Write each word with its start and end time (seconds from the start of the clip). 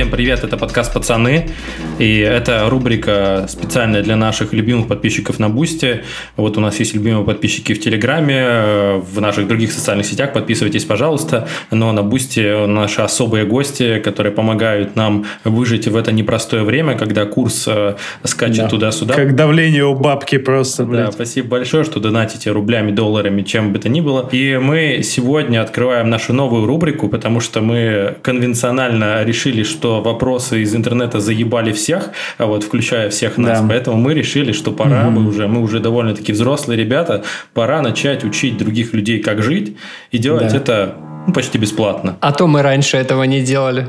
Всем 0.00 0.10
привет, 0.10 0.42
это 0.42 0.56
подкаст 0.56 0.94
«Пацаны». 0.94 1.50
И 1.98 2.16
это 2.20 2.70
рубрика 2.70 3.44
специальная 3.50 4.02
для 4.02 4.16
наших 4.16 4.54
любимых 4.54 4.88
подписчиков 4.88 5.38
на 5.38 5.50
Бусте. 5.50 6.04
Вот 6.38 6.56
у 6.56 6.60
нас 6.62 6.80
есть 6.80 6.94
любимые 6.94 7.22
подписчики 7.22 7.74
в 7.74 7.80
Телеграме, 7.80 8.94
в 8.94 9.20
наших 9.20 9.46
других 9.46 9.70
социальных 9.70 10.06
сетях. 10.06 10.32
Подписывайтесь, 10.32 10.86
пожалуйста. 10.86 11.48
Но 11.70 11.92
на 11.92 12.02
Бусте 12.02 12.64
наши 12.64 13.02
особые 13.02 13.44
гости, 13.44 13.98
которые 13.98 14.32
помогают 14.32 14.96
нам 14.96 15.26
выжить 15.44 15.86
в 15.86 15.94
это 15.94 16.12
непростое 16.12 16.64
время, 16.64 16.96
когда 16.96 17.26
курс 17.26 17.66
э, 17.68 17.96
скачет 18.24 18.62
да. 18.62 18.68
туда-сюда. 18.68 19.12
Как 19.12 19.36
давление 19.36 19.84
у 19.84 19.94
бабки 19.94 20.38
просто. 20.38 20.86
Блядь. 20.86 21.04
Да, 21.04 21.12
спасибо 21.12 21.48
большое, 21.48 21.84
что 21.84 22.00
донатите 22.00 22.50
рублями, 22.52 22.90
долларами, 22.90 23.42
чем 23.42 23.74
бы 23.74 23.78
то 23.78 23.90
ни 23.90 24.00
было. 24.00 24.26
И 24.32 24.56
мы 24.56 25.02
сегодня 25.02 25.60
открываем 25.60 26.08
нашу 26.08 26.32
новую 26.32 26.64
рубрику, 26.64 27.10
потому 27.10 27.40
что 27.40 27.60
мы 27.60 28.16
конвенционально 28.22 29.24
решили, 29.24 29.62
что 29.62 29.89
вопросы 29.98 30.62
из 30.62 30.74
интернета 30.74 31.18
заебали 31.18 31.72
всех, 31.72 32.10
а 32.38 32.46
вот 32.46 32.62
включая 32.62 33.10
всех 33.10 33.38
нас. 33.38 33.60
Да. 33.60 33.68
Поэтому 33.68 33.96
мы 33.96 34.14
решили, 34.14 34.52
что 34.52 34.70
пора 34.70 35.08
угу. 35.08 35.20
бы 35.20 35.28
уже, 35.28 35.48
мы 35.48 35.60
уже 35.60 35.80
довольно-таки 35.80 36.32
взрослые 36.32 36.78
ребята, 36.78 37.24
пора 37.52 37.82
начать 37.82 38.22
учить 38.24 38.56
других 38.56 38.94
людей, 38.94 39.20
как 39.20 39.42
жить, 39.42 39.76
и 40.12 40.18
делать 40.18 40.52
да. 40.52 40.56
это 40.56 40.94
ну, 41.26 41.32
почти 41.32 41.58
бесплатно. 41.58 42.16
А 42.20 42.32
то 42.32 42.46
мы 42.46 42.62
раньше 42.62 42.96
этого 42.96 43.24
не 43.24 43.42
делали. 43.42 43.88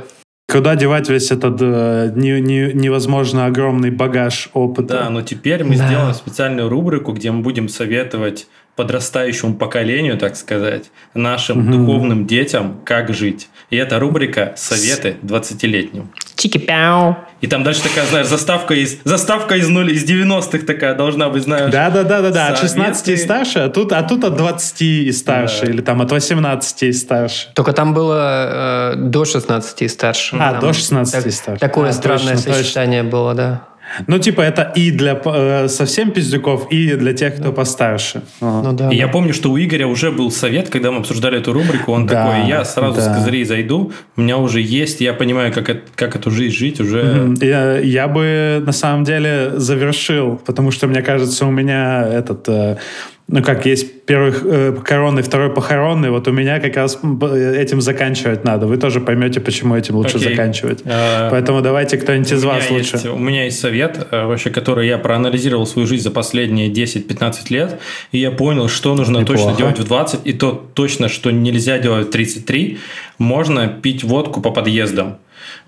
Куда 0.51 0.75
девать 0.75 1.07
весь 1.07 1.31
этот 1.31 1.61
э, 1.61 2.11
не, 2.13 2.41
не, 2.41 2.73
невозможно 2.73 3.45
огромный 3.45 3.89
багаж 3.89 4.49
опыта? 4.53 5.03
Да, 5.03 5.09
но 5.09 5.21
теперь 5.21 5.63
мы 5.63 5.77
да. 5.77 5.87
сделаем 5.87 6.13
специальную 6.13 6.67
рубрику, 6.67 7.13
где 7.13 7.31
мы 7.31 7.41
будем 7.41 7.69
советовать 7.69 8.47
подрастающему 8.75 9.55
поколению, 9.55 10.17
так 10.17 10.35
сказать, 10.35 10.91
нашим 11.13 11.59
угу. 11.59 11.77
духовным 11.77 12.25
детям, 12.25 12.79
как 12.85 13.13
жить. 13.13 13.49
И 13.69 13.77
это 13.77 13.99
рубрика 13.99 14.53
«Советы 14.55 15.17
20-летним». 15.23 16.09
Чики-пяу. 16.35 17.17
И 17.41 17.47
там 17.47 17.63
дальше 17.63 17.83
такая, 17.83 18.05
знаешь, 18.05 18.27
заставка 18.27 18.73
из, 18.73 18.97
заставка 19.03 19.55
из 19.55 19.67
нуля, 19.67 19.91
из 19.93 20.09
90-х 20.09 20.65
такая 20.65 20.93
должна 20.95 21.29
быть, 21.29 21.43
знаешь. 21.43 21.71
Да-да-да-да, 21.71 22.47
от 22.47 22.59
16 22.59 23.09
и 23.09 23.17
старше, 23.17 23.59
а 23.59 23.69
тут, 23.69 23.93
а 23.93 24.03
тут 24.03 24.23
от 24.23 24.35
20 24.37 24.81
и 24.81 25.11
старше, 25.11 25.65
да. 25.65 25.71
или 25.71 25.81
там 25.81 26.01
от 26.01 26.11
18 26.11 26.83
и 26.83 26.91
старше. 26.91 27.47
Только 27.53 27.73
там 27.73 27.93
было 27.93 28.93
э, 28.93 28.95
до 28.97 29.25
16 29.25 29.81
и 29.81 29.87
старше. 29.87 30.37
А, 30.39 30.53
там, 30.53 30.61
до 30.61 30.73
16 30.73 31.13
так, 31.13 31.25
и 31.25 31.31
старше. 31.31 31.59
Такое 31.59 31.89
а, 31.89 31.93
странное 31.93 32.35
точно, 32.35 32.53
сочетание 32.53 33.03
точно. 33.03 33.17
было, 33.17 33.33
да. 33.33 33.61
Ну, 34.07 34.19
типа, 34.19 34.41
это 34.41 34.71
и 34.75 34.91
для 34.91 35.19
э, 35.23 35.67
совсем 35.67 36.11
пиздюков, 36.11 36.71
и 36.71 36.95
для 36.95 37.13
тех, 37.13 37.35
кто 37.35 37.51
постарше. 37.51 38.21
Ну, 38.41 38.73
да, 38.73 38.87
и 38.87 38.89
да. 38.89 38.95
я 38.95 39.07
помню, 39.07 39.33
что 39.33 39.51
у 39.51 39.57
Игоря 39.57 39.87
уже 39.87 40.11
был 40.11 40.31
совет, 40.31 40.69
когда 40.69 40.91
мы 40.91 40.99
обсуждали 40.99 41.39
эту 41.39 41.53
рубрику, 41.53 41.91
он 41.91 42.05
да, 42.05 42.25
такой, 42.25 42.47
я 42.49 42.65
сразу 42.65 42.95
да. 42.95 43.01
с 43.01 43.17
козырей 43.17 43.43
зайду, 43.43 43.91
у 44.15 44.21
меня 44.21 44.37
уже 44.37 44.61
есть, 44.61 45.01
я 45.01 45.13
понимаю, 45.13 45.53
как, 45.53 45.69
как 45.95 46.15
эту 46.15 46.31
жизнь 46.31 46.55
жить 46.55 46.79
уже. 46.79 47.33
Я, 47.41 47.79
я 47.79 48.07
бы, 48.07 48.61
на 48.65 48.71
самом 48.71 49.03
деле, 49.03 49.53
завершил, 49.55 50.41
потому 50.45 50.71
что, 50.71 50.87
мне 50.87 51.01
кажется, 51.01 51.45
у 51.45 51.51
меня 51.51 52.07
этот... 52.07 52.47
Э, 52.49 52.77
ну 53.27 53.41
как 53.41 53.65
есть 53.65 54.05
первый 54.05 54.33
э, 54.43 54.75
коронный, 54.83 55.21
второй 55.21 55.53
похоронный, 55.53 56.09
вот 56.09 56.27
у 56.27 56.31
меня 56.31 56.59
как 56.59 56.75
раз 56.75 56.97
этим 56.97 57.79
заканчивать 57.79 58.43
надо. 58.43 58.67
Вы 58.67 58.77
тоже 58.77 58.99
поймете, 58.99 59.39
почему 59.39 59.75
этим 59.75 59.95
лучше 59.95 60.17
okay. 60.17 60.29
заканчивать. 60.31 60.81
Uh, 60.81 61.29
Поэтому 61.29 61.61
давайте 61.61 61.97
кто-нибудь 61.97 62.31
из 62.31 62.43
вас 62.43 62.69
лучше. 62.69 62.97
Есть, 62.97 63.05
у 63.05 63.17
меня 63.17 63.45
есть 63.45 63.59
совет, 63.59 64.07
э, 64.11 64.25
вообще, 64.25 64.49
который 64.49 64.87
я 64.87 64.97
проанализировал 64.97 65.65
свою 65.65 65.87
жизнь 65.87 66.03
за 66.03 66.11
последние 66.11 66.69
10-15 66.69 67.35
лет, 67.49 67.79
и 68.11 68.19
я 68.19 68.31
понял, 68.31 68.67
что 68.67 68.95
нужно 68.95 69.19
Неплохо. 69.19 69.43
точно 69.43 69.57
делать 69.57 69.79
в 69.79 69.83
20, 69.85 70.19
и 70.25 70.33
то 70.33 70.69
точно, 70.73 71.07
что 71.07 71.31
нельзя 71.31 71.79
делать 71.79 72.07
в 72.07 72.11
33. 72.11 72.79
Можно 73.17 73.67
пить 73.67 74.03
водку 74.03 74.41
по 74.41 74.51
подъездам. 74.51 75.17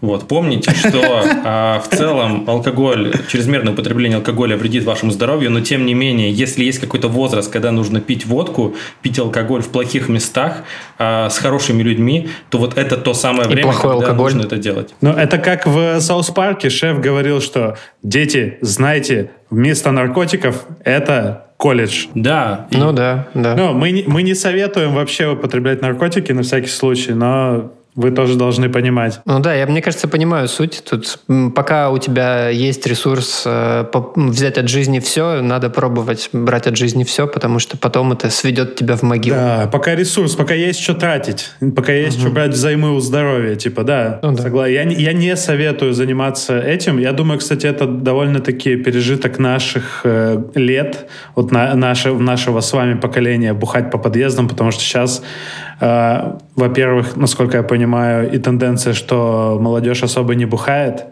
Вот. 0.01 0.27
Помните, 0.27 0.71
что 0.71 1.23
а, 1.45 1.79
в 1.79 1.95
целом 1.95 2.49
алкоголь, 2.49 3.13
чрезмерное 3.27 3.73
употребление 3.73 4.17
алкоголя 4.17 4.57
вредит 4.57 4.83
вашему 4.83 5.11
здоровью, 5.11 5.51
но 5.51 5.61
тем 5.61 5.85
не 5.85 5.93
менее, 5.93 6.31
если 6.31 6.63
есть 6.63 6.79
какой-то 6.79 7.07
возраст, 7.07 7.51
когда 7.51 7.71
нужно 7.71 8.01
пить 8.01 8.25
водку, 8.25 8.75
пить 9.01 9.19
алкоголь 9.19 9.61
в 9.61 9.69
плохих 9.69 10.09
местах 10.09 10.63
а, 10.97 11.29
с 11.29 11.37
хорошими 11.37 11.83
людьми, 11.83 12.29
то 12.49 12.57
вот 12.57 12.77
это 12.77 12.97
то 12.97 13.13
самое 13.13 13.47
время, 13.47 13.73
когда 13.73 13.93
алкоголь. 13.93 14.33
нужно 14.33 14.47
это 14.47 14.57
делать. 14.57 14.93
Ну, 15.01 15.11
это 15.11 15.37
как 15.37 15.65
в 15.65 15.99
Саус 15.99 16.29
Парке 16.29 16.69
шеф 16.69 16.99
говорил, 16.99 17.41
что 17.41 17.77
дети, 18.01 18.57
знайте, 18.61 19.31
вместо 19.49 19.91
наркотиков 19.91 20.65
это 20.83 21.47
колледж. 21.57 22.07
Да. 22.13 22.67
Ну 22.71 22.91
да, 22.91 23.27
да. 23.33 23.55
Ну, 23.55 23.73
мы, 23.73 24.03
мы 24.07 24.23
не 24.23 24.33
советуем 24.33 24.93
вообще 24.93 25.29
употреблять 25.29 25.81
наркотики 25.81 26.31
на 26.31 26.41
всякий 26.43 26.67
случай, 26.67 27.13
но 27.13 27.71
вы 27.95 28.11
тоже 28.11 28.35
должны 28.35 28.69
понимать. 28.69 29.21
Ну 29.25 29.39
да, 29.39 29.53
я, 29.53 29.65
мне 29.67 29.81
кажется, 29.81 30.07
понимаю 30.07 30.47
суть. 30.47 30.83
Тут 30.89 31.19
пока 31.55 31.89
у 31.89 31.97
тебя 31.97 32.49
есть 32.49 32.85
ресурс 32.87 33.43
э, 33.45 33.85
взять 34.15 34.57
от 34.57 34.67
жизни 34.67 34.99
все, 34.99 35.41
надо 35.41 35.69
пробовать 35.69 36.29
брать 36.33 36.67
от 36.67 36.77
жизни 36.77 37.03
все, 37.03 37.27
потому 37.27 37.59
что 37.59 37.77
потом 37.77 38.13
это 38.13 38.29
сведет 38.29 38.75
тебя 38.75 38.95
в 38.95 39.03
могилу. 39.03 39.35
Да, 39.35 39.69
пока 39.71 39.95
ресурс, 39.95 40.35
пока 40.35 40.53
есть 40.53 40.79
что 40.79 40.93
тратить, 40.93 41.51
пока 41.75 41.93
есть 41.93 42.17
угу. 42.17 42.25
что 42.25 42.33
брать 42.33 42.51
взаймы 42.51 42.95
у 42.95 42.99
здоровья, 42.99 43.55
типа, 43.55 43.83
да, 43.83 44.19
ну, 44.21 44.31
да. 44.33 44.41
согласен. 44.41 44.73
Я, 44.73 44.83
я 44.83 45.13
не 45.13 45.35
советую 45.35 45.93
заниматься 45.93 46.59
этим. 46.59 46.97
Я 46.97 47.11
думаю, 47.11 47.39
кстати, 47.39 47.67
это 47.67 47.85
довольно-таки 47.85 48.75
пережиток 48.75 49.39
наших 49.39 50.01
э, 50.03 50.41
лет, 50.55 51.07
вот 51.35 51.51
на, 51.51 51.73
наше, 51.75 52.13
нашего 52.13 52.61
с 52.61 52.73
вами 52.73 52.95
поколения 52.95 53.53
бухать 53.53 53.91
по 53.91 53.97
подъездам, 53.97 54.47
потому 54.47 54.71
что 54.71 54.81
сейчас 54.81 55.21
во-первых, 55.79 57.15
насколько 57.15 57.57
я 57.57 57.63
понимаю, 57.63 58.31
и 58.31 58.37
тенденция, 58.37 58.93
что 58.93 59.57
молодежь 59.61 60.03
особо 60.03 60.35
не 60.35 60.45
бухает, 60.45 61.05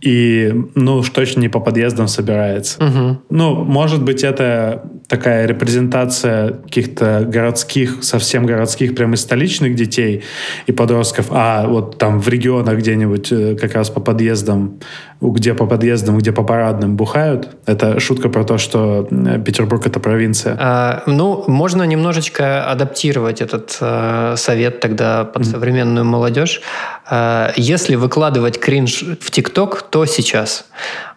и, 0.00 0.54
ну, 0.74 0.96
уж 0.96 1.10
точно 1.10 1.40
не 1.40 1.48
по 1.48 1.60
подъездам 1.60 2.08
собирается. 2.08 2.82
Угу. 2.82 3.18
Ну, 3.30 3.64
может 3.64 4.02
быть, 4.02 4.24
это 4.24 4.82
такая 5.10 5.44
репрезентация 5.44 6.52
каких-то 6.52 7.24
городских, 7.26 8.04
совсем 8.04 8.46
городских, 8.46 8.94
прямо 8.94 9.14
из 9.14 9.22
столичных 9.22 9.74
детей 9.74 10.22
и 10.66 10.72
подростков, 10.72 11.26
а 11.30 11.66
вот 11.66 11.98
там 11.98 12.20
в 12.20 12.28
регионах 12.28 12.78
где-нибудь 12.78 13.32
э, 13.32 13.56
как 13.56 13.74
раз 13.74 13.90
по 13.90 14.00
подъездам, 14.00 14.78
где 15.20 15.54
по 15.54 15.66
подъездам, 15.66 16.16
где 16.16 16.30
по 16.30 16.44
парадным 16.44 16.94
бухают. 16.94 17.48
Это 17.66 17.98
шутка 17.98 18.28
про 18.28 18.44
то, 18.44 18.56
что 18.56 19.08
э, 19.10 19.42
Петербург— 19.44 19.84
это 19.86 19.98
провинция. 19.98 20.56
А, 20.60 21.02
ну, 21.06 21.42
можно 21.48 21.82
немножечко 21.82 22.70
адаптировать 22.70 23.40
этот 23.40 23.76
э, 23.80 24.34
совет 24.36 24.78
тогда 24.78 25.24
под 25.24 25.42
mm 25.42 25.50
современную 25.50 26.04
молодежь. 26.04 26.62
А, 27.10 27.52
если 27.56 27.96
выкладывать 27.96 28.60
кринж 28.60 29.02
в 29.20 29.30
ТикТок, 29.32 29.82
то 29.90 30.06
сейчас. 30.06 30.66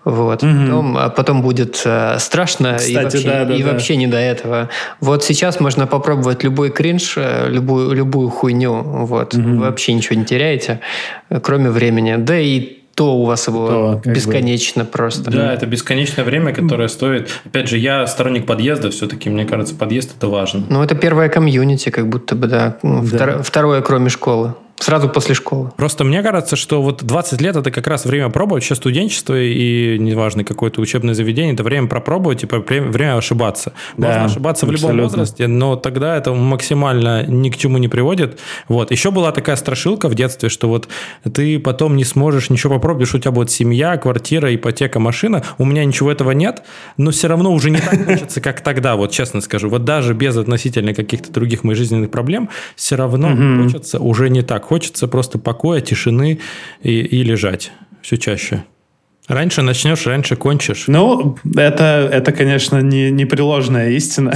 Вот. 0.05 0.43
Угу. 0.43 0.51
Потом, 0.51 0.97
а 0.97 1.09
потом 1.09 1.41
будет 1.41 1.81
э, 1.85 2.17
страшно 2.19 2.75
Кстати, 2.77 2.91
и, 2.91 2.95
вообще, 2.95 3.23
да, 3.23 3.45
да, 3.45 3.55
и 3.55 3.63
да. 3.63 3.71
вообще 3.71 3.95
не 3.95 4.07
до 4.07 4.17
этого. 4.17 4.69
Вот 4.99 5.23
сейчас 5.23 5.59
можно 5.59 5.87
попробовать 5.87 6.43
любой 6.43 6.71
кринж, 6.71 7.13
э, 7.17 7.47
любую, 7.49 7.93
любую 7.93 8.29
хуйню. 8.29 8.81
Вот. 8.83 9.33
Угу. 9.33 9.43
Вы 9.43 9.59
вообще 9.59 9.93
ничего 9.93 10.15
не 10.17 10.25
теряете, 10.25 10.81
э, 11.29 11.39
кроме 11.39 11.69
времени. 11.69 12.15
Да 12.17 12.37
и 12.37 12.79
то 12.95 13.15
у 13.15 13.25
вас 13.25 13.47
его 13.47 14.01
то, 14.03 14.09
бесконечно 14.09 14.83
бы. 14.83 14.89
просто. 14.89 15.31
Да, 15.31 15.53
это 15.53 15.65
бесконечное 15.65 16.23
время, 16.23 16.53
которое 16.53 16.87
стоит. 16.87 17.29
Опять 17.45 17.67
же, 17.67 17.77
я 17.77 18.05
сторонник 18.05 18.45
подъезда, 18.45 18.91
все-таки, 18.91 19.29
мне 19.29 19.45
кажется, 19.45 19.73
подъезд 19.73 20.13
это 20.15 20.27
важно. 20.27 20.63
Ну, 20.69 20.83
это 20.83 20.93
первое 20.93 21.29
комьюнити, 21.29 21.89
как 21.89 22.07
будто 22.07 22.35
бы, 22.35 22.47
да. 22.47 22.77
да. 22.83 23.01
Втор, 23.01 23.43
второе, 23.43 23.81
кроме 23.81 24.09
школы. 24.09 24.53
Сразу 24.83 25.07
после 25.07 25.33
школы. 25.33 25.71
Просто 25.77 26.03
мне 26.03 26.21
кажется, 26.21 26.57
что 26.57 26.81
вот 26.81 27.03
20 27.03 27.39
лет 27.39 27.55
это 27.55 27.71
как 27.71 27.87
раз 27.87 28.03
время 28.03 28.29
пробовать. 28.29 28.65
Сейчас 28.65 28.79
студенчество 28.79 29.39
и 29.39 29.97
неважно 29.97 30.43
какое-то 30.43 30.81
учебное 30.81 31.13
заведение, 31.13 31.53
это 31.53 31.63
время 31.63 31.87
пропробовать 31.87 32.43
и 32.43 32.47
время 32.47 33.17
ошибаться. 33.17 33.71
Можно 33.95 34.15
да, 34.15 34.25
ошибаться 34.25 34.65
в 34.65 34.69
абсолютно. 34.69 34.95
любом 34.97 35.09
возрасте, 35.09 35.47
но 35.47 35.77
тогда 35.77 36.17
это 36.17 36.33
максимально 36.33 37.25
ни 37.25 37.49
к 37.49 37.55
чему 37.55 37.77
не 37.77 37.87
приводит. 37.87 38.41
Вот. 38.67 38.91
Еще 38.91 39.11
была 39.11 39.31
такая 39.31 39.55
страшилка 39.55 40.09
в 40.09 40.15
детстве, 40.15 40.49
что 40.49 40.67
вот 40.67 40.89
ты 41.33 41.59
потом 41.59 41.95
не 41.95 42.03
сможешь 42.03 42.49
ничего 42.49 42.73
попробовать, 42.73 43.07
что 43.07 43.19
у 43.19 43.21
тебя 43.21 43.31
будет 43.31 43.51
семья, 43.51 43.95
квартира, 43.95 44.53
ипотека, 44.53 44.99
машина. 44.99 45.43
У 45.57 45.65
меня 45.65 45.85
ничего 45.85 46.11
этого 46.11 46.31
нет, 46.31 46.63
но 46.97 47.11
все 47.11 47.27
равно 47.29 47.53
уже 47.53 47.69
не 47.69 47.79
так 47.79 48.05
хочется, 48.05 48.41
как 48.41 48.59
тогда, 48.59 48.97
вот 48.97 49.11
честно 49.11 49.39
скажу. 49.39 49.69
Вот 49.69 49.85
даже 49.85 50.13
без 50.13 50.35
относительно 50.35 50.93
каких-то 50.93 51.31
других 51.31 51.63
моих 51.63 51.77
жизненных 51.77 52.11
проблем, 52.11 52.49
все 52.75 52.97
равно 52.97 53.63
хочется 53.63 53.99
уже 53.99 54.29
не 54.29 54.41
так 54.41 54.65
хочется 54.73 55.07
просто 55.07 55.37
покоя, 55.37 55.81
тишины 55.81 56.39
и, 56.81 56.99
и 57.01 57.23
лежать 57.23 57.71
все 58.01 58.17
чаще. 58.17 58.63
Раньше 59.27 59.61
начнешь, 59.61 60.07
раньше 60.07 60.35
кончишь. 60.35 60.85
Ну, 60.87 61.37
это, 61.55 62.09
это 62.11 62.31
конечно, 62.31 62.81
не, 62.81 63.11
непреложная 63.11 63.91
истина. 63.91 64.33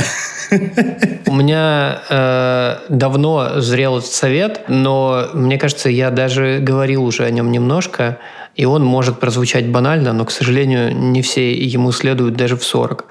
У 1.26 1.34
меня 1.34 2.02
э, 2.08 2.76
давно 2.90 3.60
зрел 3.62 4.00
совет, 4.04 4.66
но 4.68 5.30
мне 5.34 5.58
кажется, 5.58 5.90
я 5.90 6.12
даже 6.12 6.60
говорил 6.62 7.04
уже 7.04 7.24
о 7.24 7.32
нем 7.32 7.52
немножко, 7.52 8.20
и 8.54 8.66
он 8.66 8.86
может 8.86 9.20
прозвучать 9.20 9.68
банально, 9.68 10.14
но, 10.14 10.24
к 10.24 10.30
сожалению, 10.30 10.96
не 10.96 11.24
все 11.24 11.52
ему 11.52 11.92
следуют 11.92 12.36
даже 12.36 12.58
в 12.58 12.64
40. 12.64 13.06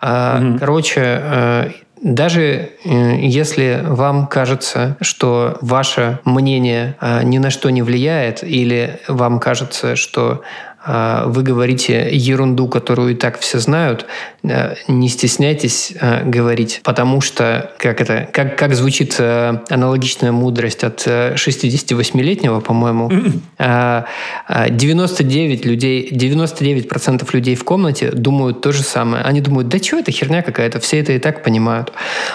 А, 0.00 0.40
угу. 0.42 0.58
Короче, 0.58 1.00
э, 1.00 1.70
даже 2.02 2.70
э, 2.84 3.16
если 3.20 3.80
вам 3.84 4.26
кажется, 4.26 4.96
что 5.00 5.56
ваше 5.60 6.18
мнение 6.24 6.96
э, 7.00 7.22
ни 7.22 7.38
на 7.38 7.50
что 7.50 7.70
не 7.70 7.82
влияет, 7.82 8.42
или 8.42 8.98
вам 9.06 9.38
кажется, 9.38 9.94
что 9.94 10.42
вы 10.86 11.42
говорите 11.42 12.08
ерунду, 12.12 12.68
которую 12.68 13.12
и 13.12 13.14
так 13.14 13.38
все 13.38 13.58
знают, 13.58 14.06
э, 14.42 14.74
не 14.88 15.08
стесняйтесь 15.08 15.92
э, 16.00 16.24
говорить, 16.24 16.80
потому 16.82 17.20
что, 17.20 17.70
как 17.78 18.00
это, 18.00 18.28
как, 18.32 18.58
как 18.58 18.74
звучит 18.74 19.14
э, 19.18 19.60
аналогичная 19.70 20.32
мудрость 20.32 20.84
от 20.84 21.06
68-летнего, 21.06 22.60
по-моему, 22.60 23.10
99 23.58 25.64
людей, 25.64 26.10
99% 26.10 27.28
людей 27.32 27.54
в 27.54 27.64
комнате 27.64 28.10
думают 28.10 28.60
то 28.60 28.72
же 28.72 28.82
самое. 28.82 29.24
Они 29.24 29.40
думают, 29.40 29.68
да 29.68 29.78
что 29.78 29.98
это 29.98 30.10
херня 30.10 30.42
какая-то, 30.42 30.80
все 30.80 31.00
это 31.00 31.12
и 31.12 31.18
так 31.18 31.42
понимают. 31.42 31.92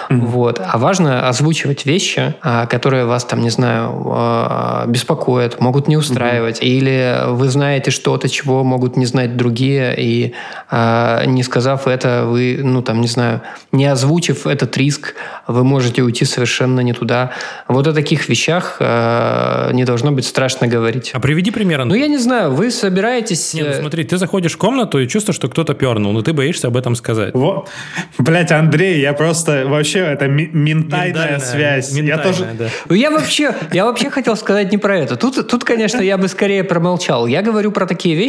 Вот. 0.08 0.60
А 0.64 0.78
важно 0.78 1.28
озвучивать 1.28 1.86
вещи, 1.86 2.34
а, 2.42 2.66
которые 2.66 3.04
вас 3.04 3.24
там, 3.24 3.42
не 3.42 3.50
знаю, 3.50 4.86
беспокоят, 4.88 5.60
могут 5.60 5.88
не 5.88 5.96
устраивать, 5.96 6.62
или 6.62 7.24
вы 7.28 7.48
знаете 7.48 7.90
что-то, 7.90 8.28
чего 8.38 8.64
могут 8.64 8.96
не 8.96 9.06
знать 9.06 9.36
другие, 9.36 9.94
и 9.98 10.32
э, 10.70 11.24
не 11.26 11.42
сказав 11.42 11.86
это, 11.86 12.24
вы, 12.26 12.60
ну 12.62 12.82
там, 12.82 13.00
не 13.00 13.08
знаю, 13.08 13.40
не 13.72 13.86
озвучив 13.86 14.46
этот 14.46 14.76
риск, 14.76 15.14
вы 15.46 15.64
можете 15.64 16.02
уйти 16.02 16.24
совершенно 16.24 16.80
не 16.80 16.92
туда. 16.92 17.32
Вот 17.66 17.86
о 17.86 17.92
таких 17.92 18.28
вещах 18.28 18.76
э, 18.80 19.70
не 19.72 19.84
должно 19.84 20.12
быть 20.12 20.26
страшно 20.26 20.68
говорить. 20.68 21.10
А 21.14 21.20
приведи 21.20 21.50
пример. 21.50 21.84
Ну, 21.84 21.94
я 21.94 22.06
не 22.06 22.18
знаю, 22.18 22.52
вы 22.52 22.70
собираетесь... 22.70 23.54
Нет, 23.54 23.66
ну, 23.66 23.72
э, 23.72 23.80
смотри, 23.80 24.04
ты 24.04 24.18
заходишь 24.18 24.54
в 24.54 24.58
комнату 24.58 24.98
и 24.98 25.08
чувствуешь, 25.08 25.36
что 25.36 25.48
кто-то 25.48 25.74
пернул, 25.74 26.12
но 26.12 26.22
ты 26.22 26.32
боишься 26.32 26.68
об 26.68 26.76
этом 26.76 26.94
сказать. 26.94 27.34
Вот. 27.34 27.68
Блять, 28.18 28.52
Андрей, 28.52 29.00
я 29.00 29.12
просто... 29.12 29.66
Вообще, 29.66 30.00
это 30.00 30.28
ментальная 30.28 31.38
связь. 31.40 31.92
Ментальная, 31.92 32.16
я 32.16 32.22
тоже... 32.22 32.48
Да. 32.58 32.68
Ну, 32.88 32.94
я 32.94 33.10
вообще, 33.10 33.54
я 33.72 33.84
вообще 33.84 34.10
хотел 34.10 34.36
сказать 34.36 34.70
не 34.72 34.78
про 34.78 34.98
это. 34.98 35.16
Тут, 35.16 35.48
тут, 35.48 35.64
конечно, 35.64 36.00
я 36.00 36.16
бы 36.18 36.28
скорее 36.28 36.62
промолчал. 36.64 37.26
Я 37.26 37.42
говорю 37.42 37.72
про 37.72 37.86
такие 37.86 38.14
вещи, 38.14 38.27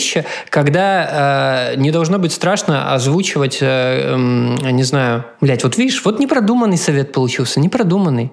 когда 0.50 1.72
э, 1.74 1.76
не 1.78 1.92
должно 1.92 2.20
быть 2.20 2.34
страшно 2.34 2.94
озвучивать, 2.94 3.60
э, 3.62 4.16
э, 4.16 4.72
не 4.72 4.84
знаю, 4.84 5.26
блядь, 5.42 5.64
вот 5.64 5.78
видишь, 5.78 6.02
вот 6.04 6.20
непродуманный 6.20 6.78
совет 6.78 7.12
получился, 7.12 7.60
непродуманный. 7.60 8.32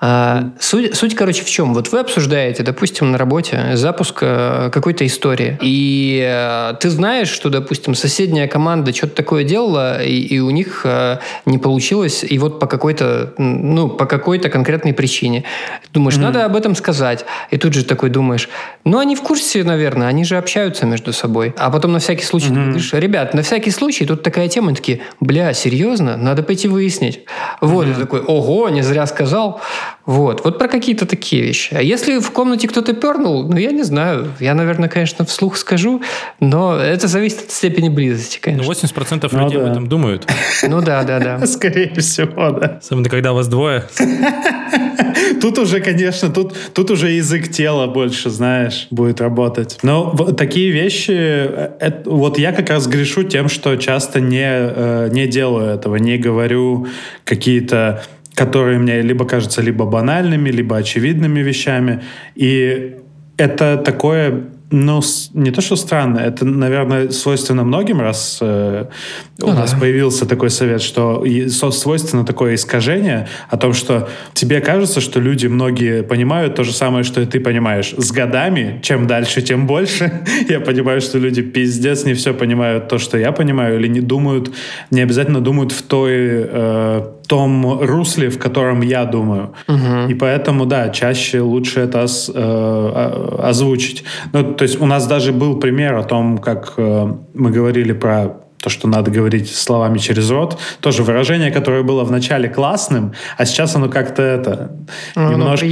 А, 0.00 0.50
суть, 0.60 0.94
суть, 0.94 1.14
короче, 1.14 1.44
в 1.44 1.48
чем? 1.48 1.72
Вот 1.72 1.90
вы 1.90 2.00
обсуждаете, 2.00 2.62
допустим, 2.62 3.12
на 3.12 3.16
работе 3.16 3.70
запуск 3.74 4.18
э, 4.20 4.70
какой-то 4.70 5.06
истории, 5.06 5.56
и 5.62 6.22
э, 6.22 6.74
ты 6.78 6.90
знаешь, 6.90 7.28
что, 7.28 7.48
допустим, 7.48 7.94
соседняя 7.94 8.46
команда 8.46 8.92
что-то 8.92 9.14
такое 9.14 9.44
делала, 9.44 10.02
и, 10.02 10.18
и 10.20 10.40
у 10.40 10.50
них 10.50 10.82
э, 10.84 11.18
не 11.46 11.56
получилось, 11.56 12.22
и 12.22 12.38
вот 12.38 12.60
по 12.60 12.66
какой-то, 12.66 13.32
ну, 13.38 13.88
по 13.88 14.06
какой-то 14.06 14.50
конкретной 14.50 14.92
причине. 14.92 15.44
Думаешь, 15.92 16.16
mm-hmm. 16.16 16.20
надо 16.20 16.44
об 16.44 16.56
этом 16.56 16.74
сказать. 16.74 17.24
И 17.50 17.56
тут 17.56 17.72
же 17.72 17.84
такой 17.84 18.10
думаешь, 18.10 18.48
ну, 18.84 18.98
они 18.98 19.16
в 19.16 19.22
курсе, 19.22 19.64
наверное, 19.64 20.08
они 20.08 20.24
же 20.24 20.36
общаются 20.36 20.86
между 20.86 21.03
собой. 21.12 21.54
А 21.56 21.70
потом 21.70 21.92
на 21.92 21.98
всякий 21.98 22.24
случай 22.24 22.48
mm-hmm. 22.48 22.54
ты 22.54 22.64
говоришь, 22.64 22.92
ребят, 22.94 23.34
на 23.34 23.42
всякий 23.42 23.70
случай, 23.70 24.06
тут 24.06 24.22
такая 24.22 24.48
тема, 24.48 24.72
и 24.72 24.74
такие, 24.74 25.00
бля, 25.20 25.52
серьезно? 25.52 26.16
Надо 26.16 26.42
пойти 26.42 26.68
выяснить. 26.68 27.24
Вот, 27.60 27.86
mm-hmm. 27.86 27.96
и 27.96 28.00
такой, 28.00 28.20
ого, 28.20 28.68
не 28.68 28.82
зря 28.82 29.06
сказал. 29.06 29.60
Вот, 30.06 30.44
вот 30.44 30.58
про 30.58 30.68
какие-то 30.68 31.06
такие 31.06 31.42
вещи. 31.42 31.74
А 31.74 31.80
если 31.80 32.18
в 32.18 32.30
комнате 32.30 32.68
кто-то 32.68 32.92
пернул, 32.92 33.48
ну, 33.48 33.56
я 33.56 33.70
не 33.70 33.84
знаю. 33.84 34.32
Я, 34.38 34.54
наверное, 34.54 34.90
конечно, 34.90 35.24
вслух 35.24 35.56
скажу, 35.56 36.02
но 36.40 36.76
это 36.76 37.08
зависит 37.08 37.44
от 37.44 37.50
степени 37.50 37.88
близости, 37.88 38.38
конечно. 38.38 38.66
Ну, 38.66 38.72
80% 38.72 39.28
ну, 39.32 39.44
людей 39.44 39.58
да. 39.58 39.64
об 39.64 39.70
этом 39.70 39.88
думают. 39.88 40.26
Ну, 40.62 40.82
да, 40.82 41.04
да, 41.04 41.20
да. 41.20 41.46
Скорее 41.46 41.94
всего, 41.94 42.50
да. 42.50 42.78
Особенно, 42.82 43.08
когда 43.08 43.32
вас 43.32 43.48
двое. 43.48 43.84
Тут 45.40 45.58
уже, 45.58 45.80
конечно, 45.80 46.30
тут, 46.30 46.54
тут 46.72 46.90
уже 46.90 47.10
язык 47.10 47.50
тела 47.50 47.86
больше, 47.86 48.30
знаешь, 48.30 48.86
будет 48.90 49.20
работать. 49.20 49.78
Но 49.82 50.14
такие 50.36 50.70
вещи, 50.70 51.12
э, 51.12 51.70
это, 51.80 52.10
вот 52.10 52.38
я 52.38 52.52
как 52.52 52.70
раз 52.70 52.86
грешу 52.86 53.24
тем, 53.24 53.48
что 53.48 53.76
часто 53.76 54.20
не, 54.20 54.46
э, 54.46 55.08
не 55.12 55.26
делаю 55.26 55.74
этого, 55.74 55.96
не 55.96 56.18
говорю 56.18 56.86
какие-то 57.24 58.02
которые 58.34 58.78
мне 58.78 59.02
либо 59.02 59.24
кажутся 59.24 59.62
либо 59.62 59.84
банальными, 59.84 60.50
либо 60.50 60.76
очевидными 60.76 61.40
вещами. 61.40 62.02
И 62.34 62.96
это 63.36 63.76
такое 63.76 64.44
ну, 64.70 65.00
не 65.34 65.50
то, 65.50 65.60
что 65.60 65.76
странно, 65.76 66.18
это, 66.18 66.44
наверное, 66.44 67.10
свойственно 67.10 67.64
многим, 67.64 68.00
раз 68.00 68.38
э, 68.40 68.86
у 69.40 69.46
ну, 69.46 69.52
нас 69.52 69.72
да. 69.72 69.78
появился 69.78 70.26
такой 70.26 70.50
совет, 70.50 70.82
что 70.82 71.24
свойственно 71.70 72.24
такое 72.24 72.54
искажение 72.54 73.28
о 73.48 73.56
том, 73.56 73.72
что 73.72 74.08
тебе 74.32 74.60
кажется, 74.60 75.00
что 75.00 75.20
люди 75.20 75.46
многие 75.46 76.02
понимают 76.02 76.56
то 76.56 76.64
же 76.64 76.72
самое, 76.72 77.04
что 77.04 77.20
и 77.20 77.26
ты 77.26 77.40
понимаешь. 77.40 77.94
С 77.96 78.10
годами, 78.10 78.80
чем 78.82 79.06
дальше, 79.06 79.42
тем 79.42 79.66
больше. 79.66 80.24
я 80.48 80.60
понимаю, 80.60 81.00
что 81.00 81.18
люди 81.18 81.42
пиздец 81.42 82.04
не 82.04 82.14
все 82.14 82.34
понимают 82.34 82.88
то, 82.88 82.98
что 82.98 83.16
я 83.16 83.30
понимаю, 83.32 83.78
или 83.78 83.86
не 83.86 84.00
думают, 84.00 84.50
не 84.90 85.02
обязательно 85.02 85.40
думают 85.40 85.72
в 85.72 85.82
той... 85.82 86.12
Э, 86.12 87.10
том 87.26 87.80
русле, 87.80 88.28
в 88.28 88.38
котором 88.38 88.82
я 88.82 89.04
думаю. 89.04 89.54
Угу. 89.68 90.10
И 90.10 90.14
поэтому, 90.14 90.66
да, 90.66 90.88
чаще 90.88 91.40
лучше 91.40 91.80
это 91.80 92.02
оз, 92.02 92.30
э, 92.34 93.38
озвучить. 93.42 94.04
Ну, 94.32 94.54
то 94.54 94.62
есть 94.62 94.80
у 94.80 94.86
нас 94.86 95.06
даже 95.06 95.32
был 95.32 95.58
пример 95.58 95.94
о 95.94 96.02
том, 96.02 96.38
как 96.38 96.74
э, 96.76 97.14
мы 97.34 97.50
говорили 97.50 97.92
про 97.92 98.44
то, 98.64 98.70
что 98.70 98.88
надо 98.88 99.10
говорить 99.10 99.54
словами 99.54 99.98
через 99.98 100.30
рот. 100.30 100.58
Тоже 100.80 101.02
выражение, 101.02 101.50
которое 101.50 101.82
было 101.82 102.02
вначале 102.02 102.48
классным, 102.48 103.12
а 103.36 103.44
сейчас 103.44 103.76
оно 103.76 103.90
как-то 103.90 104.22
это 104.22 104.72
ну, 105.14 105.32
немножко 105.32 105.66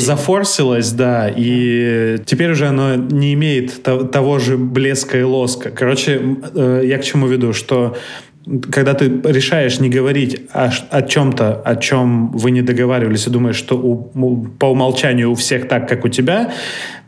зафорсилось, 0.00 0.92
да, 0.92 1.28
и 1.28 2.16
теперь 2.24 2.52
уже 2.52 2.68
оно 2.68 2.94
не 2.94 3.34
имеет 3.34 3.82
того 3.82 4.38
же 4.38 4.56
блеска 4.56 5.18
и 5.18 5.22
лоска. 5.22 5.70
Короче, 5.70 6.38
э, 6.54 6.82
я 6.86 6.96
к 6.96 7.04
чему 7.04 7.26
веду, 7.26 7.52
что 7.52 7.94
когда 8.70 8.94
ты 8.94 9.20
решаешь 9.24 9.80
не 9.80 9.88
говорить 9.88 10.42
о, 10.52 10.70
о 10.90 11.02
чем-то, 11.02 11.62
о 11.64 11.76
чем 11.76 12.30
вы 12.30 12.50
не 12.50 12.62
договаривались, 12.62 13.26
и 13.26 13.30
думаешь, 13.30 13.56
что 13.56 13.76
у, 13.76 13.96
по 14.58 14.66
умолчанию 14.66 15.30
у 15.30 15.34
всех 15.34 15.68
так, 15.68 15.88
как 15.88 16.04
у 16.04 16.08
тебя, 16.08 16.52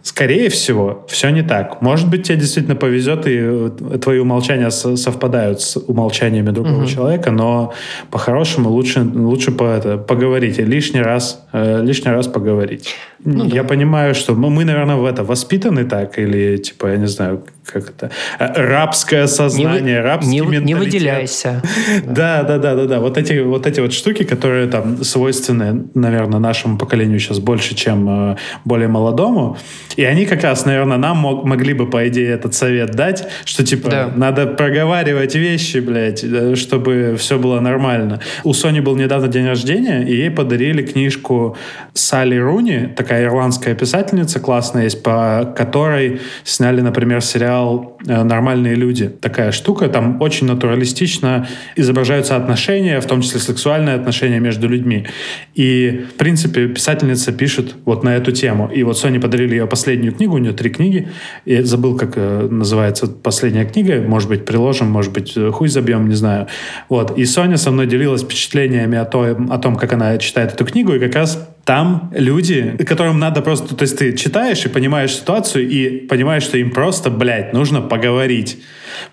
Скорее 0.02 0.48
всего, 0.48 1.04
все 1.08 1.28
не 1.28 1.42
так. 1.42 1.82
Может 1.82 2.08
быть, 2.08 2.22
тебе 2.22 2.38
действительно 2.38 2.74
повезет, 2.74 3.26
и 3.26 3.36
э, 3.38 3.98
твои 4.00 4.18
умолчания 4.18 4.70
совпадают 4.70 5.60
с 5.60 5.76
умолчаниями 5.76 6.50
другого 6.52 6.82
угу. 6.82 6.86
человека, 6.86 7.30
но 7.30 7.74
по-хорошему 8.10 8.70
лучше, 8.70 9.02
лучше 9.02 9.52
по 9.52 9.64
это, 9.64 9.98
поговорить 9.98 10.58
и 10.58 10.62
лишний 10.62 11.02
раз, 11.02 11.44
э, 11.52 11.82
лишний 11.82 12.12
раз 12.12 12.28
поговорить. 12.28 12.94
Ну, 13.24 13.44
я 13.44 13.62
да. 13.62 13.68
понимаю, 13.68 14.14
что 14.14 14.34
ну, 14.34 14.48
мы, 14.48 14.64
наверное, 14.64 14.96
в 14.96 15.04
это 15.04 15.24
воспитаны 15.24 15.84
так, 15.84 16.18
или, 16.18 16.56
типа, 16.56 16.86
я 16.88 16.96
не 16.96 17.06
знаю, 17.06 17.44
как 17.64 17.90
это, 17.90 18.10
э, 18.38 18.46
рабское 18.54 19.26
сознание, 19.26 19.80
не, 19.80 20.00
рабский 20.00 20.32
не, 20.32 20.40
менталитет. 20.40 20.66
Не 20.66 20.74
выделяйся. 20.74 21.62
Да, 22.06 22.42
да, 22.42 22.58
да, 22.58 22.74
да, 22.74 22.86
да. 22.86 23.00
Вот 23.00 23.18
эти, 23.18 23.40
вот 23.40 23.66
эти 23.66 23.80
вот 23.80 23.92
штуки, 23.92 24.24
которые 24.24 24.68
там 24.68 25.04
свойственны, 25.04 25.84
наверное, 25.94 26.40
нашему 26.40 26.78
поколению 26.78 27.18
сейчас 27.18 27.38
больше, 27.38 27.74
чем 27.74 28.36
более 28.64 28.88
молодому, 28.88 29.56
и 29.96 30.04
они 30.04 30.24
как 30.24 30.42
раз, 30.42 30.64
наверное, 30.64 30.96
нам 30.96 31.18
мог, 31.18 31.44
могли 31.44 31.74
бы, 31.74 31.90
по 31.90 32.08
идее, 32.08 32.30
этот 32.30 32.54
совет 32.54 32.92
дать, 32.92 33.28
что, 33.44 33.64
типа, 33.64 33.90
да. 33.90 34.12
надо 34.16 34.46
проговаривать 34.46 35.34
вещи, 35.34 35.78
блядь, 35.78 36.24
э, 36.24 36.54
чтобы 36.54 37.16
все 37.18 37.38
было 37.38 37.60
нормально. 37.60 38.20
У 38.44 38.52
Сони 38.52 38.80
был 38.80 38.96
недавно 38.96 39.28
день 39.28 39.46
рождения, 39.46 40.02
и 40.02 40.16
ей 40.16 40.30
подарили 40.30 40.82
книжку 40.82 41.56
Салли 41.92 42.36
Руни, 42.36 42.88
такая 43.10 43.24
ирландская 43.24 43.74
писательница 43.74 44.38
классная 44.38 44.84
есть, 44.84 45.02
по 45.02 45.52
которой 45.56 46.20
сняли, 46.44 46.80
например, 46.80 47.20
сериал 47.22 47.98
э, 48.06 48.22
«Нормальные 48.22 48.76
люди». 48.76 49.08
Такая 49.08 49.50
штука, 49.50 49.88
там 49.88 50.22
очень 50.22 50.46
натуралистично 50.46 51.48
изображаются 51.74 52.36
отношения, 52.36 53.00
в 53.00 53.06
том 53.06 53.22
числе 53.22 53.40
сексуальные 53.40 53.96
отношения 53.96 54.38
между 54.38 54.68
людьми. 54.68 55.08
И, 55.56 56.06
в 56.14 56.18
принципе, 56.18 56.68
писательница 56.68 57.32
пишет 57.32 57.74
вот 57.84 58.04
на 58.04 58.14
эту 58.14 58.30
тему. 58.30 58.70
И 58.72 58.84
вот 58.84 58.96
Соне 58.96 59.18
подарили 59.18 59.56
ее 59.56 59.66
последнюю 59.66 60.14
книгу, 60.14 60.36
у 60.36 60.38
нее 60.38 60.52
три 60.52 60.70
книги. 60.70 61.08
Я 61.44 61.64
забыл, 61.64 61.96
как 61.96 62.12
э, 62.14 62.46
называется 62.48 63.08
последняя 63.08 63.64
книга. 63.64 64.00
Может 64.06 64.28
быть, 64.28 64.44
приложим, 64.44 64.88
может 64.88 65.12
быть, 65.12 65.32
э, 65.36 65.50
хуй 65.50 65.66
забьем, 65.66 66.08
не 66.08 66.14
знаю. 66.14 66.46
Вот. 66.88 67.18
И 67.18 67.24
Соня 67.24 67.56
со 67.56 67.72
мной 67.72 67.88
делилась 67.88 68.22
впечатлениями 68.22 68.96
о 68.96 69.04
том, 69.04 69.50
о 69.50 69.58
том, 69.58 69.74
как 69.74 69.92
она 69.94 70.16
читает 70.18 70.52
эту 70.52 70.64
книгу. 70.64 70.92
И 70.92 71.00
как 71.00 71.16
раз 71.16 71.49
там 71.64 72.12
люди, 72.14 72.76
которым 72.86 73.18
надо 73.18 73.42
просто... 73.42 73.74
То 73.74 73.82
есть 73.82 73.98
ты 73.98 74.16
читаешь 74.16 74.64
и 74.64 74.68
понимаешь 74.68 75.14
ситуацию, 75.14 75.68
и 75.68 76.06
понимаешь, 76.06 76.42
что 76.42 76.58
им 76.58 76.70
просто, 76.70 77.10
блядь, 77.10 77.52
нужно 77.52 77.80
поговорить. 77.80 78.58